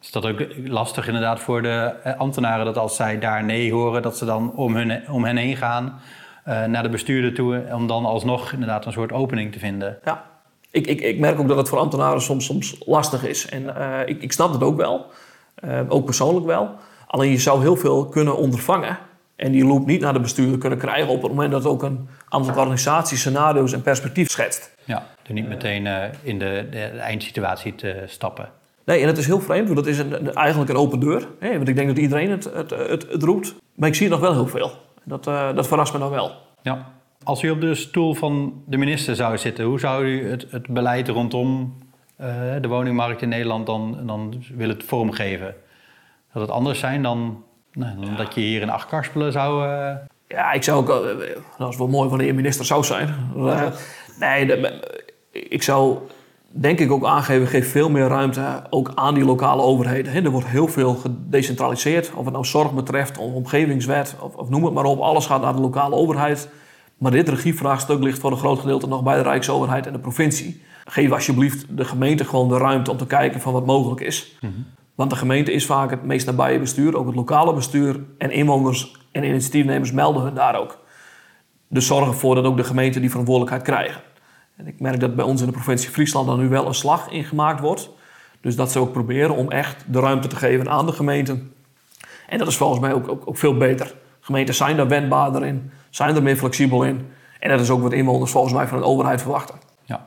Is 0.00 0.10
dat 0.10 0.26
ook 0.26 0.46
lastig 0.64 1.06
inderdaad 1.06 1.40
voor 1.40 1.62
de 1.62 1.94
eh, 2.04 2.18
ambtenaren... 2.18 2.64
dat 2.64 2.76
als 2.78 2.96
zij 2.96 3.18
daar 3.18 3.44
nee 3.44 3.72
horen... 3.72 4.02
dat 4.02 4.16
ze 4.16 4.24
dan 4.24 4.52
om, 4.54 4.76
hun, 4.76 5.08
om 5.10 5.24
hen 5.24 5.36
heen 5.36 5.56
gaan... 5.56 6.00
Uh, 6.48 6.64
naar 6.64 6.82
de 6.82 6.88
bestuurder 6.88 7.34
toe... 7.34 7.64
om 7.72 7.86
dan 7.86 8.04
alsnog 8.04 8.52
inderdaad 8.52 8.86
een 8.86 8.92
soort 8.92 9.12
opening 9.12 9.52
te 9.52 9.58
vinden. 9.58 9.98
Ja, 10.04 10.24
ik, 10.70 10.86
ik, 10.86 11.00
ik 11.00 11.18
merk 11.18 11.40
ook 11.40 11.48
dat 11.48 11.56
het 11.56 11.68
voor 11.68 11.78
ambtenaren 11.78 12.22
soms, 12.22 12.44
soms 12.44 12.76
lastig 12.86 13.26
is. 13.26 13.48
En 13.48 13.62
uh, 13.62 13.98
ik, 14.04 14.22
ik 14.22 14.32
snap 14.32 14.52
het 14.52 14.62
ook 14.62 14.76
wel. 14.76 15.06
ook 15.88 16.04
persoonlijk 16.04 16.46
wel. 16.46 16.70
Alleen 17.06 17.30
je 17.30 17.38
zou 17.38 17.60
heel 17.60 17.76
veel 17.76 18.08
kunnen 18.08 18.36
ondervangen 18.36 18.98
en 19.40 19.52
die 19.52 19.64
loop 19.64 19.86
niet 19.86 20.00
naar 20.00 20.12
de 20.12 20.20
bestuurder 20.20 20.58
kunnen 20.58 20.78
krijgen 20.78 21.08
op 21.08 21.22
het 21.22 21.30
moment 21.30 21.50
dat 21.50 21.66
ook 21.66 21.82
een 21.82 22.08
aantal 22.28 22.54
organisatie 22.54 23.16
scenario's 23.16 23.72
en 23.72 23.82
perspectief 23.82 24.30
schetst. 24.30 24.74
Ja, 24.84 25.06
er 25.26 25.32
niet 25.32 25.48
meteen 25.48 25.84
uh, 25.84 26.02
in 26.22 26.38
de, 26.38 26.66
de, 26.70 26.78
eindsituatie 26.80 27.74
te 27.74 28.04
stappen. 28.06 28.48
Nee, 28.84 29.00
en 29.00 29.06
het 29.06 29.18
is 29.18 29.26
heel 29.26 29.40
vreemd, 29.40 29.64
want 29.64 29.76
dat 29.78 29.86
is 29.86 29.98
een, 29.98 30.34
eigenlijk 30.34 30.70
een 30.70 30.76
open 30.76 31.00
deur. 31.00 31.28
Hè? 31.38 31.56
Want 31.56 31.68
ik 31.68 31.76
denk 31.76 31.88
dat 31.88 31.98
iedereen 31.98 32.30
het, 32.30 32.44
het, 32.44 32.70
het, 32.70 33.06
het, 33.10 33.22
roept. 33.22 33.54
Maar 33.74 33.88
ik 33.88 33.94
zie 33.94 34.08
nog 34.08 34.20
wel 34.20 34.32
heel 34.32 34.46
veel. 34.46 34.70
Dat, 35.04 35.26
uh, 35.26 35.54
dat 35.54 35.68
verrast 35.68 35.92
me 35.92 35.98
dan 35.98 36.10
wel. 36.10 36.32
Ja. 36.62 36.92
Als 37.22 37.42
u 37.42 37.50
op 37.50 37.60
de 37.60 37.74
stoel 37.74 38.14
van 38.14 38.62
de 38.66 38.76
minister 38.76 39.16
zou 39.16 39.38
zitten, 39.38 39.64
hoe 39.64 39.80
zou 39.80 40.04
u 40.04 40.30
het, 40.30 40.46
het 40.50 40.66
beleid 40.66 41.08
rondom 41.08 41.76
uh, 42.20 42.26
de 42.60 42.68
woningmarkt 42.68 43.22
in 43.22 43.28
Nederland 43.28 43.66
dan, 43.66 43.98
dan 44.06 44.42
willen 44.56 44.82
vormgeven? 44.82 45.54
dat 46.32 46.42
het 46.42 46.50
anders 46.50 46.78
zijn 46.78 47.02
dan, 47.02 47.44
nou, 47.80 48.06
dan 48.06 48.16
dat 48.16 48.34
je 48.34 48.40
hier 48.40 48.60
in 48.60 48.70
Achtkarspelen 48.70 49.32
zou... 49.32 49.66
Uh... 49.66 49.92
Ja, 50.28 50.52
ik 50.52 50.62
zou 50.62 50.78
ook... 50.78 50.86
dat 51.58 51.70
is 51.70 51.76
wel 51.76 51.88
mooi 51.88 52.08
wanneer 52.08 52.26
je 52.26 52.32
minister 52.34 52.64
zou 52.64 52.84
zijn. 52.84 53.14
nee, 54.18 54.46
de, 54.46 54.80
ik 55.32 55.62
zou 55.62 55.98
denk 56.52 56.78
ik 56.78 56.92
ook 56.92 57.04
aangeven, 57.04 57.46
geef 57.46 57.70
veel 57.70 57.90
meer 57.90 58.06
ruimte 58.06 58.62
ook 58.70 58.92
aan 58.94 59.14
die 59.14 59.24
lokale 59.24 59.62
overheden. 59.62 60.24
Er 60.24 60.30
wordt 60.30 60.46
heel 60.46 60.68
veel 60.68 60.94
gedecentraliseerd, 60.94 62.12
of 62.14 62.24
het 62.24 62.32
nou 62.32 62.44
zorg 62.44 62.72
betreft, 62.72 63.18
of 63.18 63.32
omgevingswet, 63.32 64.16
of, 64.20 64.34
of 64.34 64.48
noem 64.48 64.64
het 64.64 64.74
maar 64.74 64.84
op. 64.84 65.00
Alles 65.00 65.26
gaat 65.26 65.42
naar 65.42 65.54
de 65.54 65.60
lokale 65.60 65.94
overheid. 65.94 66.48
Maar 66.98 67.10
dit 67.10 67.28
regievraagstuk 67.28 68.02
ligt 68.02 68.18
voor 68.18 68.30
een 68.30 68.38
groot 68.38 68.58
gedeelte 68.58 68.88
nog 68.88 69.02
bij 69.02 69.16
de 69.16 69.22
Rijksoverheid 69.22 69.86
en 69.86 69.92
de 69.92 69.98
provincie. 69.98 70.62
Geef 70.84 71.10
alsjeblieft 71.10 71.76
de 71.76 71.84
gemeente 71.84 72.24
gewoon 72.24 72.48
de 72.48 72.58
ruimte 72.58 72.90
om 72.90 72.96
te 72.96 73.06
kijken 73.06 73.40
van 73.40 73.52
wat 73.52 73.66
mogelijk 73.66 74.00
is. 74.00 74.36
Mhm. 74.40 74.52
Want 74.94 75.10
de 75.10 75.16
gemeente 75.16 75.52
is 75.52 75.66
vaak 75.66 75.90
het 75.90 76.04
meest 76.04 76.26
nabije 76.26 76.58
bestuur, 76.58 76.96
ook 76.96 77.06
het 77.06 77.14
lokale 77.14 77.54
bestuur. 77.54 78.00
En 78.18 78.30
inwoners 78.30 78.96
en 79.12 79.24
initiatiefnemers 79.24 79.92
melden 79.92 80.22
hun 80.22 80.34
daar 80.34 80.60
ook. 80.60 80.78
Dus 81.68 81.86
zorg 81.86 82.06
ervoor 82.06 82.34
dat 82.34 82.44
ook 82.44 82.56
de 82.56 82.64
gemeenten 82.64 83.00
die 83.00 83.10
verantwoordelijkheid 83.10 83.66
krijgen. 83.66 84.02
En 84.56 84.66
ik 84.66 84.80
merk 84.80 85.00
dat 85.00 85.14
bij 85.14 85.24
ons 85.24 85.40
in 85.40 85.46
de 85.46 85.52
provincie 85.52 85.90
Friesland 85.90 86.26
dan 86.26 86.38
nu 86.38 86.48
wel 86.48 86.66
een 86.66 86.74
slag 86.74 87.10
ingemaakt 87.10 87.60
wordt. 87.60 87.90
Dus 88.40 88.56
dat 88.56 88.72
ze 88.72 88.78
ook 88.78 88.92
proberen 88.92 89.36
om 89.36 89.50
echt 89.50 89.84
de 89.86 90.00
ruimte 90.00 90.28
te 90.28 90.36
geven 90.36 90.70
aan 90.70 90.86
de 90.86 90.92
gemeenten. 90.92 91.52
En 92.28 92.38
dat 92.38 92.48
is 92.48 92.56
volgens 92.56 92.80
mij 92.80 92.92
ook, 92.92 93.08
ook, 93.08 93.22
ook 93.24 93.38
veel 93.38 93.56
beter. 93.56 93.94
Gemeenten 94.20 94.54
zijn 94.54 94.76
daar 94.76 94.88
wendbaarder 94.88 95.44
in, 95.44 95.70
zijn 95.90 96.16
er 96.16 96.22
meer 96.22 96.36
flexibel 96.36 96.84
in. 96.84 97.08
En 97.38 97.50
dat 97.50 97.60
is 97.60 97.70
ook 97.70 97.82
wat 97.82 97.92
inwoners 97.92 98.30
volgens 98.30 98.54
mij 98.54 98.66
van 98.66 98.78
een 98.78 98.84
overheid 98.84 99.22
verwachten. 99.22 99.54
Ja. 99.84 100.06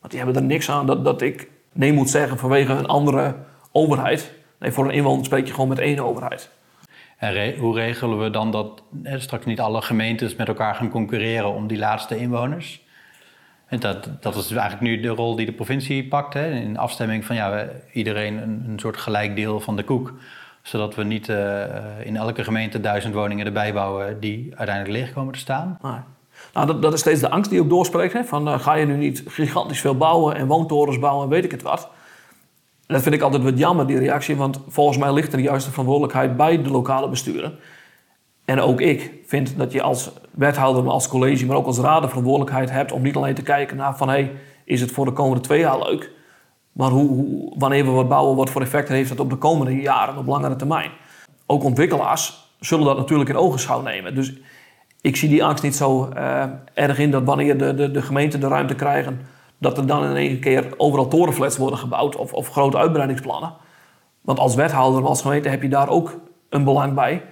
Want 0.00 0.12
die 0.12 0.22
hebben 0.22 0.42
er 0.42 0.48
niks 0.48 0.70
aan 0.70 0.86
dat, 0.86 1.04
dat 1.04 1.22
ik 1.22 1.50
nee 1.72 1.92
moet 1.92 2.10
zeggen 2.10 2.38
vanwege 2.38 2.72
een 2.72 2.86
andere 2.86 3.34
overheid. 3.72 4.32
Nee, 4.58 4.70
voor 4.70 4.84
een 4.84 4.94
inwoner 4.94 5.24
spreek 5.24 5.46
je 5.46 5.52
gewoon 5.52 5.68
met 5.68 5.78
één 5.78 5.98
overheid. 5.98 6.50
En 7.16 7.56
hoe 7.58 7.74
regelen 7.74 8.22
we 8.22 8.30
dan 8.30 8.50
dat 8.50 8.82
straks 9.04 9.44
niet 9.44 9.60
alle 9.60 9.82
gemeentes 9.82 10.36
met 10.36 10.48
elkaar 10.48 10.74
gaan 10.74 10.90
concurreren 10.90 11.54
om 11.54 11.66
die 11.66 11.78
laatste 11.78 12.16
inwoners? 12.18 12.82
En 13.66 13.80
dat, 13.80 14.08
dat 14.20 14.36
is 14.36 14.50
eigenlijk 14.50 14.80
nu 14.80 15.00
de 15.00 15.08
rol 15.08 15.36
die 15.36 15.46
de 15.46 15.52
provincie 15.52 16.08
pakt. 16.08 16.34
Hè, 16.34 16.50
in 16.50 16.78
afstemming 16.78 17.24
van 17.24 17.36
ja, 17.36 17.68
iedereen 17.92 18.36
een, 18.36 18.64
een 18.68 18.78
soort 18.78 18.96
gelijk 18.96 19.36
deel 19.36 19.60
van 19.60 19.76
de 19.76 19.82
koek. 19.82 20.12
Zodat 20.62 20.94
we 20.94 21.04
niet 21.04 21.28
uh, 21.28 21.64
in 22.04 22.16
elke 22.16 22.44
gemeente 22.44 22.80
duizend 22.80 23.14
woningen 23.14 23.46
erbij 23.46 23.72
bouwen 23.72 24.20
die 24.20 24.52
uiteindelijk 24.56 24.98
leeg 24.98 25.12
komen 25.12 25.32
te 25.32 25.38
staan. 25.38 25.78
Nou, 26.52 26.66
dat, 26.66 26.82
dat, 26.82 26.92
is 26.92 27.00
steeds 27.00 27.20
de 27.20 27.30
angst 27.30 27.50
die 27.50 27.60
ook 27.60 27.68
doorspreekt. 27.68 28.12
Hè? 28.12 28.24
Van 28.24 28.48
uh, 28.48 28.58
ga 28.58 28.74
je 28.74 28.86
nu 28.86 28.96
niet 28.96 29.22
gigantisch 29.26 29.80
veel 29.80 29.96
bouwen 29.96 30.36
en 30.36 30.46
woontorens 30.46 30.98
bouwen 30.98 31.24
en 31.24 31.30
weet 31.30 31.44
ik 31.44 31.50
het 31.50 31.62
wat. 31.62 31.90
Dat 32.86 33.02
vind 33.02 33.14
ik 33.14 33.20
altijd 33.20 33.42
wat 33.42 33.58
jammer, 33.58 33.86
die 33.86 33.98
reactie. 33.98 34.36
Want 34.36 34.60
volgens 34.68 34.98
mij 34.98 35.12
ligt 35.12 35.32
er 35.32 35.42
de 35.42 35.60
verantwoordelijkheid 35.60 36.36
bij 36.36 36.62
de 36.62 36.70
lokale 36.70 37.08
besturen. 37.08 37.58
En 38.44 38.60
ook 38.60 38.80
ik 38.80 39.12
vind 39.26 39.58
dat 39.58 39.72
je 39.72 39.82
als 39.82 40.10
wethouder, 40.30 40.88
als 40.88 41.08
college, 41.08 41.46
maar 41.46 41.56
ook 41.56 41.66
als 41.66 41.78
raad 41.78 42.02
de 42.02 42.08
verantwoordelijkheid 42.08 42.70
hebt 42.70 42.92
om 42.92 43.02
niet 43.02 43.16
alleen 43.16 43.34
te 43.34 43.42
kijken 43.42 43.76
naar 43.76 43.96
van 43.96 44.08
hey, 44.08 44.32
is 44.64 44.80
het 44.80 44.90
voor 44.90 45.04
de 45.04 45.12
komende 45.12 45.40
twee 45.40 45.60
jaar 45.60 45.78
leuk, 45.78 46.10
maar 46.72 46.90
hoe, 46.90 47.08
hoe, 47.08 47.54
wanneer 47.58 47.84
we 47.84 47.90
wat 47.90 48.08
bouwen, 48.08 48.36
wat 48.36 48.50
voor 48.50 48.62
effecten 48.62 48.94
heeft 48.94 49.08
dat 49.08 49.20
op 49.20 49.30
de 49.30 49.36
komende 49.36 49.80
jaren, 49.80 50.16
op 50.16 50.26
langere 50.26 50.56
termijn. 50.56 50.90
Ook 51.46 51.64
ontwikkelaars 51.64 52.54
zullen 52.60 52.84
dat 52.84 52.96
natuurlijk 52.96 53.30
in 53.30 53.36
ogenschouw 53.36 53.82
nemen. 53.82 54.14
Dus 54.14 54.32
ik 55.00 55.16
zie 55.16 55.28
die 55.28 55.44
angst 55.44 55.62
niet 55.62 55.76
zo 55.76 56.08
uh, 56.16 56.44
erg 56.74 56.98
in 56.98 57.10
dat 57.10 57.24
wanneer 57.24 57.58
de, 57.58 57.74
de, 57.74 57.90
de 57.90 58.02
gemeenten 58.02 58.40
de 58.40 58.48
ruimte 58.48 58.74
krijgen, 58.74 59.20
dat 59.62 59.78
er 59.78 59.86
dan 59.86 60.04
in 60.04 60.16
één 60.16 60.40
keer 60.40 60.74
overal 60.76 61.08
torenflats 61.08 61.56
worden 61.56 61.78
gebouwd 61.78 62.16
of, 62.16 62.32
of 62.32 62.48
grote 62.48 62.78
uitbreidingsplannen. 62.78 63.54
Want 64.20 64.38
als 64.38 64.54
wethouder, 64.54 65.04
als 65.04 65.22
gemeente 65.22 65.48
heb 65.48 65.62
je 65.62 65.68
daar 65.68 65.88
ook 65.88 66.20
een 66.48 66.64
belang 66.64 66.94
bij. 66.94 67.22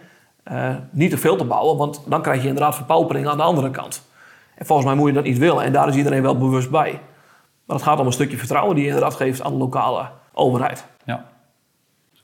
Uh, 0.52 0.74
niet 0.90 1.10
te 1.10 1.18
veel 1.18 1.36
te 1.36 1.44
bouwen, 1.44 1.76
want 1.76 2.02
dan 2.06 2.22
krijg 2.22 2.42
je 2.42 2.48
inderdaad 2.48 2.74
verpaupering 2.74 3.26
aan 3.26 3.36
de 3.36 3.42
andere 3.42 3.70
kant. 3.70 4.08
En 4.54 4.66
volgens 4.66 4.88
mij 4.88 4.96
moet 4.96 5.08
je 5.08 5.14
dat 5.14 5.24
niet 5.24 5.38
willen 5.38 5.64
en 5.64 5.72
daar 5.72 5.88
is 5.88 5.96
iedereen 5.96 6.22
wel 6.22 6.38
bewust 6.38 6.70
bij. 6.70 7.00
Maar 7.64 7.76
het 7.76 7.84
gaat 7.84 7.98
om 7.98 8.06
een 8.06 8.12
stukje 8.12 8.36
vertrouwen 8.36 8.74
die 8.74 8.84
je 8.84 8.90
inderdaad 8.90 9.16
geeft 9.16 9.42
aan 9.42 9.52
de 9.52 9.58
lokale 9.58 10.08
overheid. 10.32 10.86
Ja. 11.04 11.26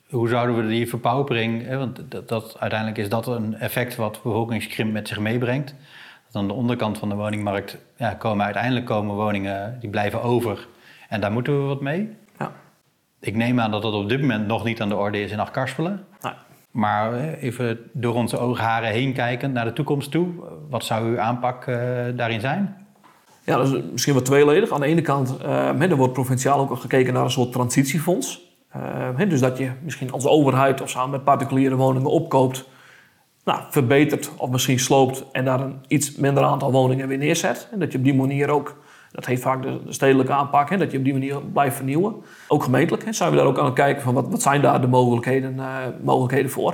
Hoe 0.09 0.29
zouden 0.29 0.57
we 0.57 0.69
die 0.69 0.89
verpaupering, 0.89 1.67
hè, 1.67 1.79
want 1.79 2.11
dat, 2.11 2.29
dat, 2.29 2.57
uiteindelijk 2.59 2.99
is 3.01 3.09
dat 3.09 3.27
een 3.27 3.55
effect 3.55 3.97
wat 3.97 4.23
bevolkingskrimp 4.23 4.93
met 4.93 5.09
zich 5.09 5.19
meebrengt. 5.19 5.75
Dat 6.37 6.45
aan 6.45 6.51
de 6.51 6.61
onderkant 6.61 6.99
van 6.99 7.09
de 7.09 7.15
woningmarkt 7.15 7.79
ja, 7.97 8.15
komen 8.15 8.45
uiteindelijk 8.45 8.87
komen 8.87 9.15
woningen 9.15 9.77
die 9.81 9.91
blijven 9.91 10.23
over. 10.23 10.67
En 11.09 11.21
daar 11.21 11.33
moeten 11.33 11.61
we 11.61 11.67
wat 11.67 11.81
mee. 11.81 12.17
Ja. 12.39 12.53
Ik 13.21 13.35
neem 13.35 13.61
aan 13.61 13.71
dat 13.71 13.83
dat 13.83 13.95
op 13.95 14.09
dit 14.09 14.21
moment 14.21 14.47
nog 14.47 14.65
niet 14.65 14.81
aan 14.81 14.89
de 14.89 14.97
orde 14.97 15.23
is 15.23 15.31
in 15.31 15.41
Achtkarspelen. 15.41 16.05
Nee. 16.21 16.33
Maar 16.71 17.13
eh, 17.13 17.43
even 17.43 17.79
door 17.93 18.15
onze 18.15 18.39
oogharen 18.39 18.89
heen 18.89 19.13
kijken 19.13 19.53
naar 19.53 19.65
de 19.65 19.73
toekomst 19.73 20.11
toe. 20.11 20.29
Wat 20.71 20.85
zou 20.85 21.07
uw 21.07 21.21
aanpak 21.21 21.67
uh, 21.67 21.77
daarin 22.17 22.41
zijn? 22.41 22.87
Ja, 23.45 23.57
dat 23.57 23.73
is 23.73 23.83
misschien 23.93 24.15
wat 24.15 24.25
tweeledig. 24.25 24.71
Aan 24.71 24.81
de 24.81 24.87
ene 24.87 25.03
kant 25.03 25.37
uh, 25.43 25.83
er 25.83 25.97
wordt 25.97 26.13
provinciaal 26.13 26.59
ook 26.59 26.77
gekeken 26.77 27.13
naar 27.13 27.25
een 27.25 27.31
soort 27.31 27.53
transitiefonds. 27.53 28.41
Uh, 28.77 29.29
dus 29.29 29.41
dat 29.41 29.59
je 29.59 29.71
misschien 29.83 30.13
als 30.13 30.27
overheid 30.27 30.81
of 30.81 30.91
samen 30.91 31.11
met 31.11 31.25
particuliere 31.25 31.77
woningen 31.77 32.11
opkoopt, 32.11 32.69
nou, 33.47 33.61
verbetert 33.71 34.31
of 34.37 34.51
misschien 34.51 34.79
sloopt 34.79 35.25
en 35.33 35.45
daar 35.45 35.61
een 35.61 35.79
iets 35.89 36.17
minder 36.17 36.43
aantal 36.43 36.73
woningen 36.73 37.09
weer 37.09 37.19
neerzet. 37.19 37.69
En 37.73 37.79
dat 37.79 37.93
je 37.93 37.99
op 37.99 38.05
die 38.05 38.15
manier 38.15 38.51
ook 38.51 38.77
dat 39.13 39.27
heeft 39.27 39.43
vaak 39.43 39.63
de, 39.63 39.81
stedelijke 39.89 40.33
aanpak, 40.33 40.71
hè, 40.71 40.77
dat 40.77 40.91
je 40.91 40.99
op 40.99 41.05
die 41.05 41.13
manier 41.13 41.41
blijft 41.41 41.77
vernieuwen. 41.77 42.15
Ook 42.49 42.63
gemeentelijk 42.63 43.05
hè, 43.05 43.13
zijn 43.13 43.31
we 43.31 43.37
daar 43.37 43.47
ook 43.47 43.59
aan 43.59 43.65
het 43.65 43.75
kijken 43.75 44.03
van 44.03 44.15
wat, 44.15 44.29
wat 44.29 44.43
zijn 44.43 44.63
daar 44.63 44.81
de 44.81 44.87
mogelijkheden, 44.87 45.55
uh, 45.57 45.77
mogelijkheden 46.03 46.51
voor. 46.51 46.71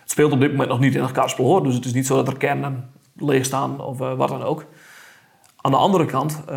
Het 0.00 0.10
speelt 0.10 0.32
op 0.32 0.40
dit 0.40 0.50
moment 0.50 0.68
nog 0.68 0.80
niet 0.80 0.94
in 0.94 1.02
het 1.02 1.32
hoor, 1.32 1.62
dus 1.62 1.74
het 1.74 1.84
is 1.84 1.92
niet 1.92 2.06
zo 2.06 2.16
dat 2.16 2.28
er 2.28 2.36
kernen 2.36 2.90
leeg 3.16 3.44
staan 3.44 3.80
of 3.80 4.00
uh, 4.00 4.12
wat 4.14 4.28
dan 4.28 4.42
ook. 4.42 4.64
Aan 5.56 5.70
de 5.70 5.76
andere 5.76 6.04
kant, 6.04 6.42
uh, 6.50 6.56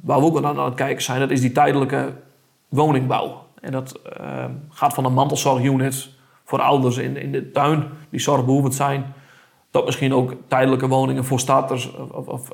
waar 0.00 0.20
we 0.20 0.24
ook 0.24 0.44
aan 0.44 0.58
het 0.58 0.74
kijken 0.74 1.02
zijn, 1.02 1.20
dat 1.20 1.30
is 1.30 1.40
die 1.40 1.52
tijdelijke 1.52 2.12
woningbouw. 2.68 3.46
En 3.60 3.72
dat 3.72 4.00
gaat 4.68 4.94
van 4.94 5.04
een 5.04 5.12
mantelzorgunit 5.12 6.08
voor 6.52 6.60
ouders 6.60 6.96
in, 6.96 7.16
in 7.16 7.32
de 7.32 7.50
tuin 7.50 7.84
die 8.10 8.20
zorgbehoevend 8.20 8.74
zijn, 8.74 9.14
tot 9.70 9.84
misschien 9.84 10.14
ook 10.14 10.34
tijdelijke 10.48 10.88
woningen 10.88 11.24
voor 11.24 11.40
starters 11.40 11.96
of, 12.10 12.26
of 12.26 12.48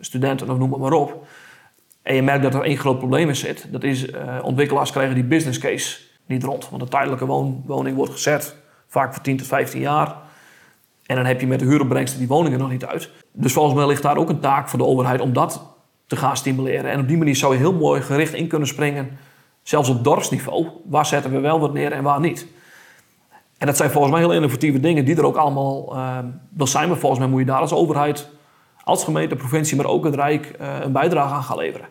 studenten 0.00 0.50
of 0.50 0.58
noem 0.58 0.72
het 0.72 0.80
maar 0.80 0.92
op. 0.92 1.26
En 2.02 2.14
je 2.14 2.22
merkt 2.22 2.42
dat 2.42 2.54
er 2.54 2.62
één 2.62 2.76
groot 2.76 2.98
probleem 2.98 3.28
in 3.28 3.36
zit. 3.36 3.72
Dat 3.72 3.82
is, 3.82 4.08
uh, 4.08 4.38
ontwikkelaars 4.42 4.90
krijgen 4.90 5.14
die 5.14 5.24
business 5.24 5.58
case 5.58 5.98
niet 6.26 6.44
rond. 6.44 6.68
Want 6.70 6.82
een 6.82 6.88
tijdelijke 6.88 7.26
woning 7.66 7.94
wordt 7.94 8.12
gezet, 8.12 8.56
vaak 8.86 9.14
voor 9.14 9.22
10 9.22 9.36
tot 9.36 9.46
15 9.46 9.80
jaar. 9.80 10.16
En 11.06 11.16
dan 11.16 11.24
heb 11.24 11.40
je 11.40 11.46
met 11.46 11.58
de 11.58 11.64
huuropbrengsten 11.64 12.18
die 12.18 12.28
woningen 12.28 12.58
nog 12.58 12.70
niet 12.70 12.84
uit. 12.84 13.10
Dus 13.32 13.52
volgens 13.52 13.74
mij 13.74 13.86
ligt 13.86 14.02
daar 14.02 14.16
ook 14.16 14.28
een 14.28 14.40
taak 14.40 14.68
voor 14.68 14.78
de 14.78 14.86
overheid 14.86 15.20
om 15.20 15.32
dat 15.32 15.66
te 16.06 16.16
gaan 16.16 16.36
stimuleren. 16.36 16.90
En 16.90 17.00
op 17.00 17.08
die 17.08 17.18
manier 17.18 17.36
zou 17.36 17.52
je 17.52 17.58
heel 17.58 17.74
mooi 17.74 18.02
gericht 18.02 18.34
in 18.34 18.46
kunnen 18.48 18.68
springen, 18.68 19.18
zelfs 19.62 19.88
op 19.88 20.04
dorpsniveau. 20.04 20.66
Waar 20.84 21.06
zetten 21.06 21.30
we 21.30 21.40
wel 21.40 21.60
wat 21.60 21.72
neer 21.72 21.92
en 21.92 22.02
waar 22.02 22.20
niet? 22.20 22.46
En 23.62 23.68
dat 23.68 23.76
zijn 23.76 23.90
volgens 23.90 24.12
mij 24.12 24.22
heel 24.22 24.32
innovatieve 24.32 24.80
dingen 24.80 25.04
die 25.04 25.16
er 25.16 25.24
ook 25.24 25.36
allemaal 25.36 25.96
uh, 25.96 26.18
wel 26.56 26.66
zijn. 26.66 26.88
Maar 26.88 26.98
volgens 26.98 27.20
mij 27.20 27.28
moet 27.30 27.40
je 27.40 27.46
daar 27.46 27.60
als 27.60 27.72
overheid 27.72 28.28
als 28.84 29.04
gemeente, 29.04 29.36
provincie, 29.36 29.76
maar 29.76 29.86
ook 29.86 30.04
het 30.04 30.14
Rijk 30.14 30.56
uh, 30.60 30.76
een 30.80 30.92
bijdrage 30.92 31.34
aan 31.34 31.42
gaan 31.42 31.56
leveren. 31.56 31.86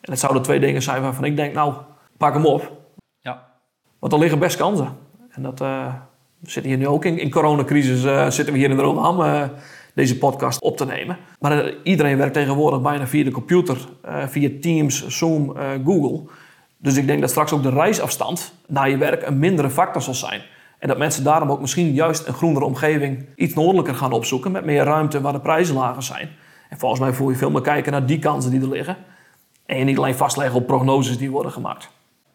En 0.00 0.10
het 0.10 0.18
zouden 0.18 0.42
twee 0.42 0.60
dingen 0.60 0.82
zijn 0.82 1.02
waarvan 1.02 1.24
ik 1.24 1.36
denk, 1.36 1.54
nou, 1.54 1.74
pak 2.16 2.34
hem 2.34 2.46
op. 2.46 2.72
Ja. 3.20 3.46
Want 3.98 4.12
er 4.12 4.18
liggen 4.18 4.38
best 4.38 4.56
kansen. 4.56 4.96
En 5.30 5.42
dat, 5.42 5.60
uh, 5.60 5.94
we 6.38 6.50
zitten 6.50 6.72
hier 6.72 6.80
nu 6.80 6.86
ook 6.86 7.04
in, 7.04 7.18
in 7.18 7.30
coronacrisis, 7.30 8.04
uh, 8.04 8.30
zitten 8.30 8.54
we 8.54 8.60
hier 8.60 8.70
in 8.70 8.76
de 8.76 8.82
Rotterdam 8.82 9.50
deze 9.94 10.18
podcast 10.18 10.60
op 10.60 10.76
te 10.76 10.86
nemen. 10.86 11.16
Maar 11.38 11.74
iedereen 11.82 12.16
werkt 12.16 12.34
tegenwoordig 12.34 12.80
bijna 12.80 13.06
via 13.06 13.24
de 13.24 13.30
computer, 13.30 13.88
via 14.26 14.50
Teams, 14.60 15.06
Zoom, 15.06 15.56
Google. 15.84 16.22
Dus 16.78 16.96
ik 16.96 17.06
denk 17.06 17.20
dat 17.20 17.30
straks 17.30 17.52
ook 17.52 17.62
de 17.62 17.70
reisafstand 17.70 18.54
naar 18.66 18.90
je 18.90 18.96
werk 18.96 19.26
een 19.26 19.38
mindere 19.38 19.70
factor 19.70 20.02
zal 20.02 20.14
zijn. 20.14 20.42
En 20.78 20.88
dat 20.88 20.98
mensen 20.98 21.24
daarom 21.24 21.50
ook 21.50 21.60
misschien 21.60 21.92
juist 21.92 22.26
een 22.26 22.34
groenere 22.34 22.64
omgeving 22.64 23.26
iets 23.36 23.54
noordelijker 23.54 23.94
gaan 23.94 24.12
opzoeken. 24.12 24.52
Met 24.52 24.64
meer 24.64 24.84
ruimte 24.84 25.20
waar 25.20 25.32
de 25.32 25.40
prijzen 25.40 25.74
lager 25.74 26.02
zijn. 26.02 26.28
En 26.68 26.78
volgens 26.78 27.00
mij 27.00 27.12
voel 27.12 27.30
je 27.30 27.36
veel 27.36 27.50
meer 27.50 27.60
kijken 27.60 27.92
naar 27.92 28.06
die 28.06 28.18
kansen 28.18 28.50
die 28.50 28.60
er 28.60 28.68
liggen. 28.68 28.96
En 29.66 29.78
je 29.78 29.84
niet 29.84 29.98
alleen 29.98 30.14
vastleggen 30.14 30.60
op 30.60 30.66
prognoses 30.66 31.18
die 31.18 31.30
worden 31.30 31.52
gemaakt. 31.52 31.90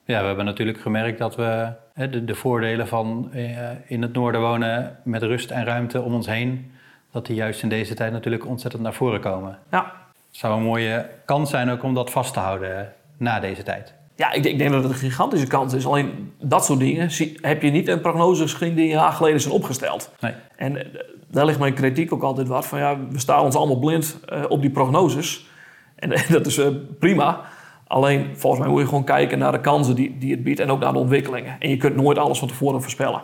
Ja, 0.05 0.19
we 0.21 0.27
hebben 0.27 0.45
natuurlijk 0.45 0.79
gemerkt 0.79 1.17
dat 1.17 1.35
we 1.35 1.73
de, 1.93 2.25
de 2.25 2.35
voordelen 2.35 2.87
van 2.87 3.29
eh, 3.33 3.69
in 3.85 4.01
het 4.01 4.13
noorden 4.13 4.41
wonen 4.41 4.97
met 5.03 5.23
rust 5.23 5.51
en 5.51 5.65
ruimte 5.65 6.01
om 6.01 6.13
ons 6.13 6.27
heen, 6.27 6.71
dat 7.11 7.25
die 7.25 7.35
juist 7.35 7.63
in 7.63 7.69
deze 7.69 7.93
tijd 7.93 8.11
natuurlijk 8.11 8.45
ontzettend 8.45 8.83
naar 8.83 8.93
voren 8.93 9.21
komen. 9.21 9.57
Ja. 9.71 9.93
Het 10.27 10.39
zou 10.39 10.57
een 10.57 10.63
mooie 10.63 11.09
kans 11.25 11.49
zijn 11.49 11.69
ook 11.69 11.83
om 11.83 11.93
dat 11.93 12.11
vast 12.11 12.33
te 12.33 12.39
houden 12.39 12.93
na 13.17 13.39
deze 13.39 13.63
tijd. 13.63 13.93
Ja, 14.21 14.31
ik, 14.31 14.45
ik, 14.45 14.57
denk 14.57 14.71
dat 14.71 14.83
het 14.83 14.91
een 14.91 14.97
gigantische 14.97 15.47
kans 15.47 15.73
is. 15.73 15.85
Alleen 15.85 16.33
dat 16.39 16.65
soort 16.65 16.79
dingen 16.79 17.09
heb 17.41 17.61
je 17.61 17.69
niet 17.69 17.87
in 17.87 18.01
prognoses 18.01 18.57
die 18.57 18.69
een 18.69 18.87
jaar 18.87 19.11
geleden 19.11 19.41
zijn 19.41 19.53
opgesteld. 19.53 20.11
Nee. 20.19 20.33
En 20.55 20.77
eh, 20.77 21.01
daar 21.27 21.45
ligt 21.45 21.59
mijn 21.59 21.73
kritiek 21.73 22.13
ook 22.13 22.23
altijd 22.23 22.47
wat 22.47 22.67
van 22.67 22.79
ja, 22.79 22.97
we 23.09 23.19
staan 23.19 23.43
ons 23.43 23.55
allemaal 23.55 23.79
blind 23.79 24.19
uh, 24.33 24.43
op 24.47 24.61
die 24.61 24.69
prognoses. 24.69 25.49
En 25.95 26.09
dat 26.29 26.45
is 26.45 26.57
uh, 26.57 26.67
prima. 26.99 27.41
Alleen 27.87 28.37
volgens 28.37 28.61
mij 28.61 28.71
moet 28.71 28.81
je 28.81 28.87
gewoon 28.87 29.03
kijken 29.03 29.39
naar 29.39 29.51
de 29.51 29.61
kansen 29.61 29.95
die, 29.95 30.17
die 30.17 30.31
het 30.31 30.43
biedt 30.43 30.59
en 30.59 30.71
ook 30.71 30.79
naar 30.79 30.93
de 30.93 30.99
ontwikkelingen. 30.99 31.55
En 31.59 31.69
je 31.69 31.77
kunt 31.77 31.95
nooit 31.95 32.17
alles 32.17 32.39
van 32.39 32.47
tevoren 32.47 32.81
voorspellen. 32.81 33.23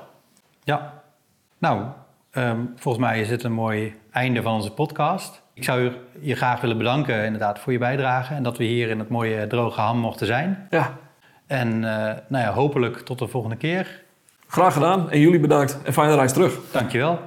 Ja, 0.64 0.94
nou, 1.58 1.86
ehm, 2.32 2.60
volgens 2.76 3.06
mij 3.06 3.20
is 3.20 3.28
dit 3.28 3.44
een 3.44 3.54
mooi 3.54 3.96
einde 4.12 4.42
van 4.42 4.54
onze 4.54 4.72
podcast. 4.72 5.44
Ik 5.58 5.64
zou 5.64 5.92
je 6.20 6.36
graag 6.36 6.62
willen 6.62 6.78
bedanken 6.78 7.26
inderdaad 7.26 7.60
voor 7.60 7.72
je 7.72 7.78
bijdrage 7.80 8.34
en 8.34 8.44
dat 8.44 8.58
we 8.58 8.64
hier 8.64 8.90
in 8.90 9.00
het 9.00 9.10
mooie 9.10 9.48
droge 9.48 9.80
ham 9.82 9.98
mochten 9.98 10.28
zijn. 10.28 10.68
Ja, 10.70 10.98
En 11.48 11.68
eh, 11.68 12.14
nou 12.28 12.44
ja, 12.44 12.54
hopelijk 12.54 12.98
tot 13.00 13.20
de 13.20 13.28
volgende 13.28 13.56
keer. 13.56 14.04
graag 14.48 14.74
gedaan. 14.74 15.12
En 15.12 15.20
jullie 15.20 15.40
bedankt. 15.40 15.80
En 15.84 15.94
fijne 15.94 16.16
reis 16.16 16.34
terug. 16.34 16.60
Dankjewel. 16.72 17.20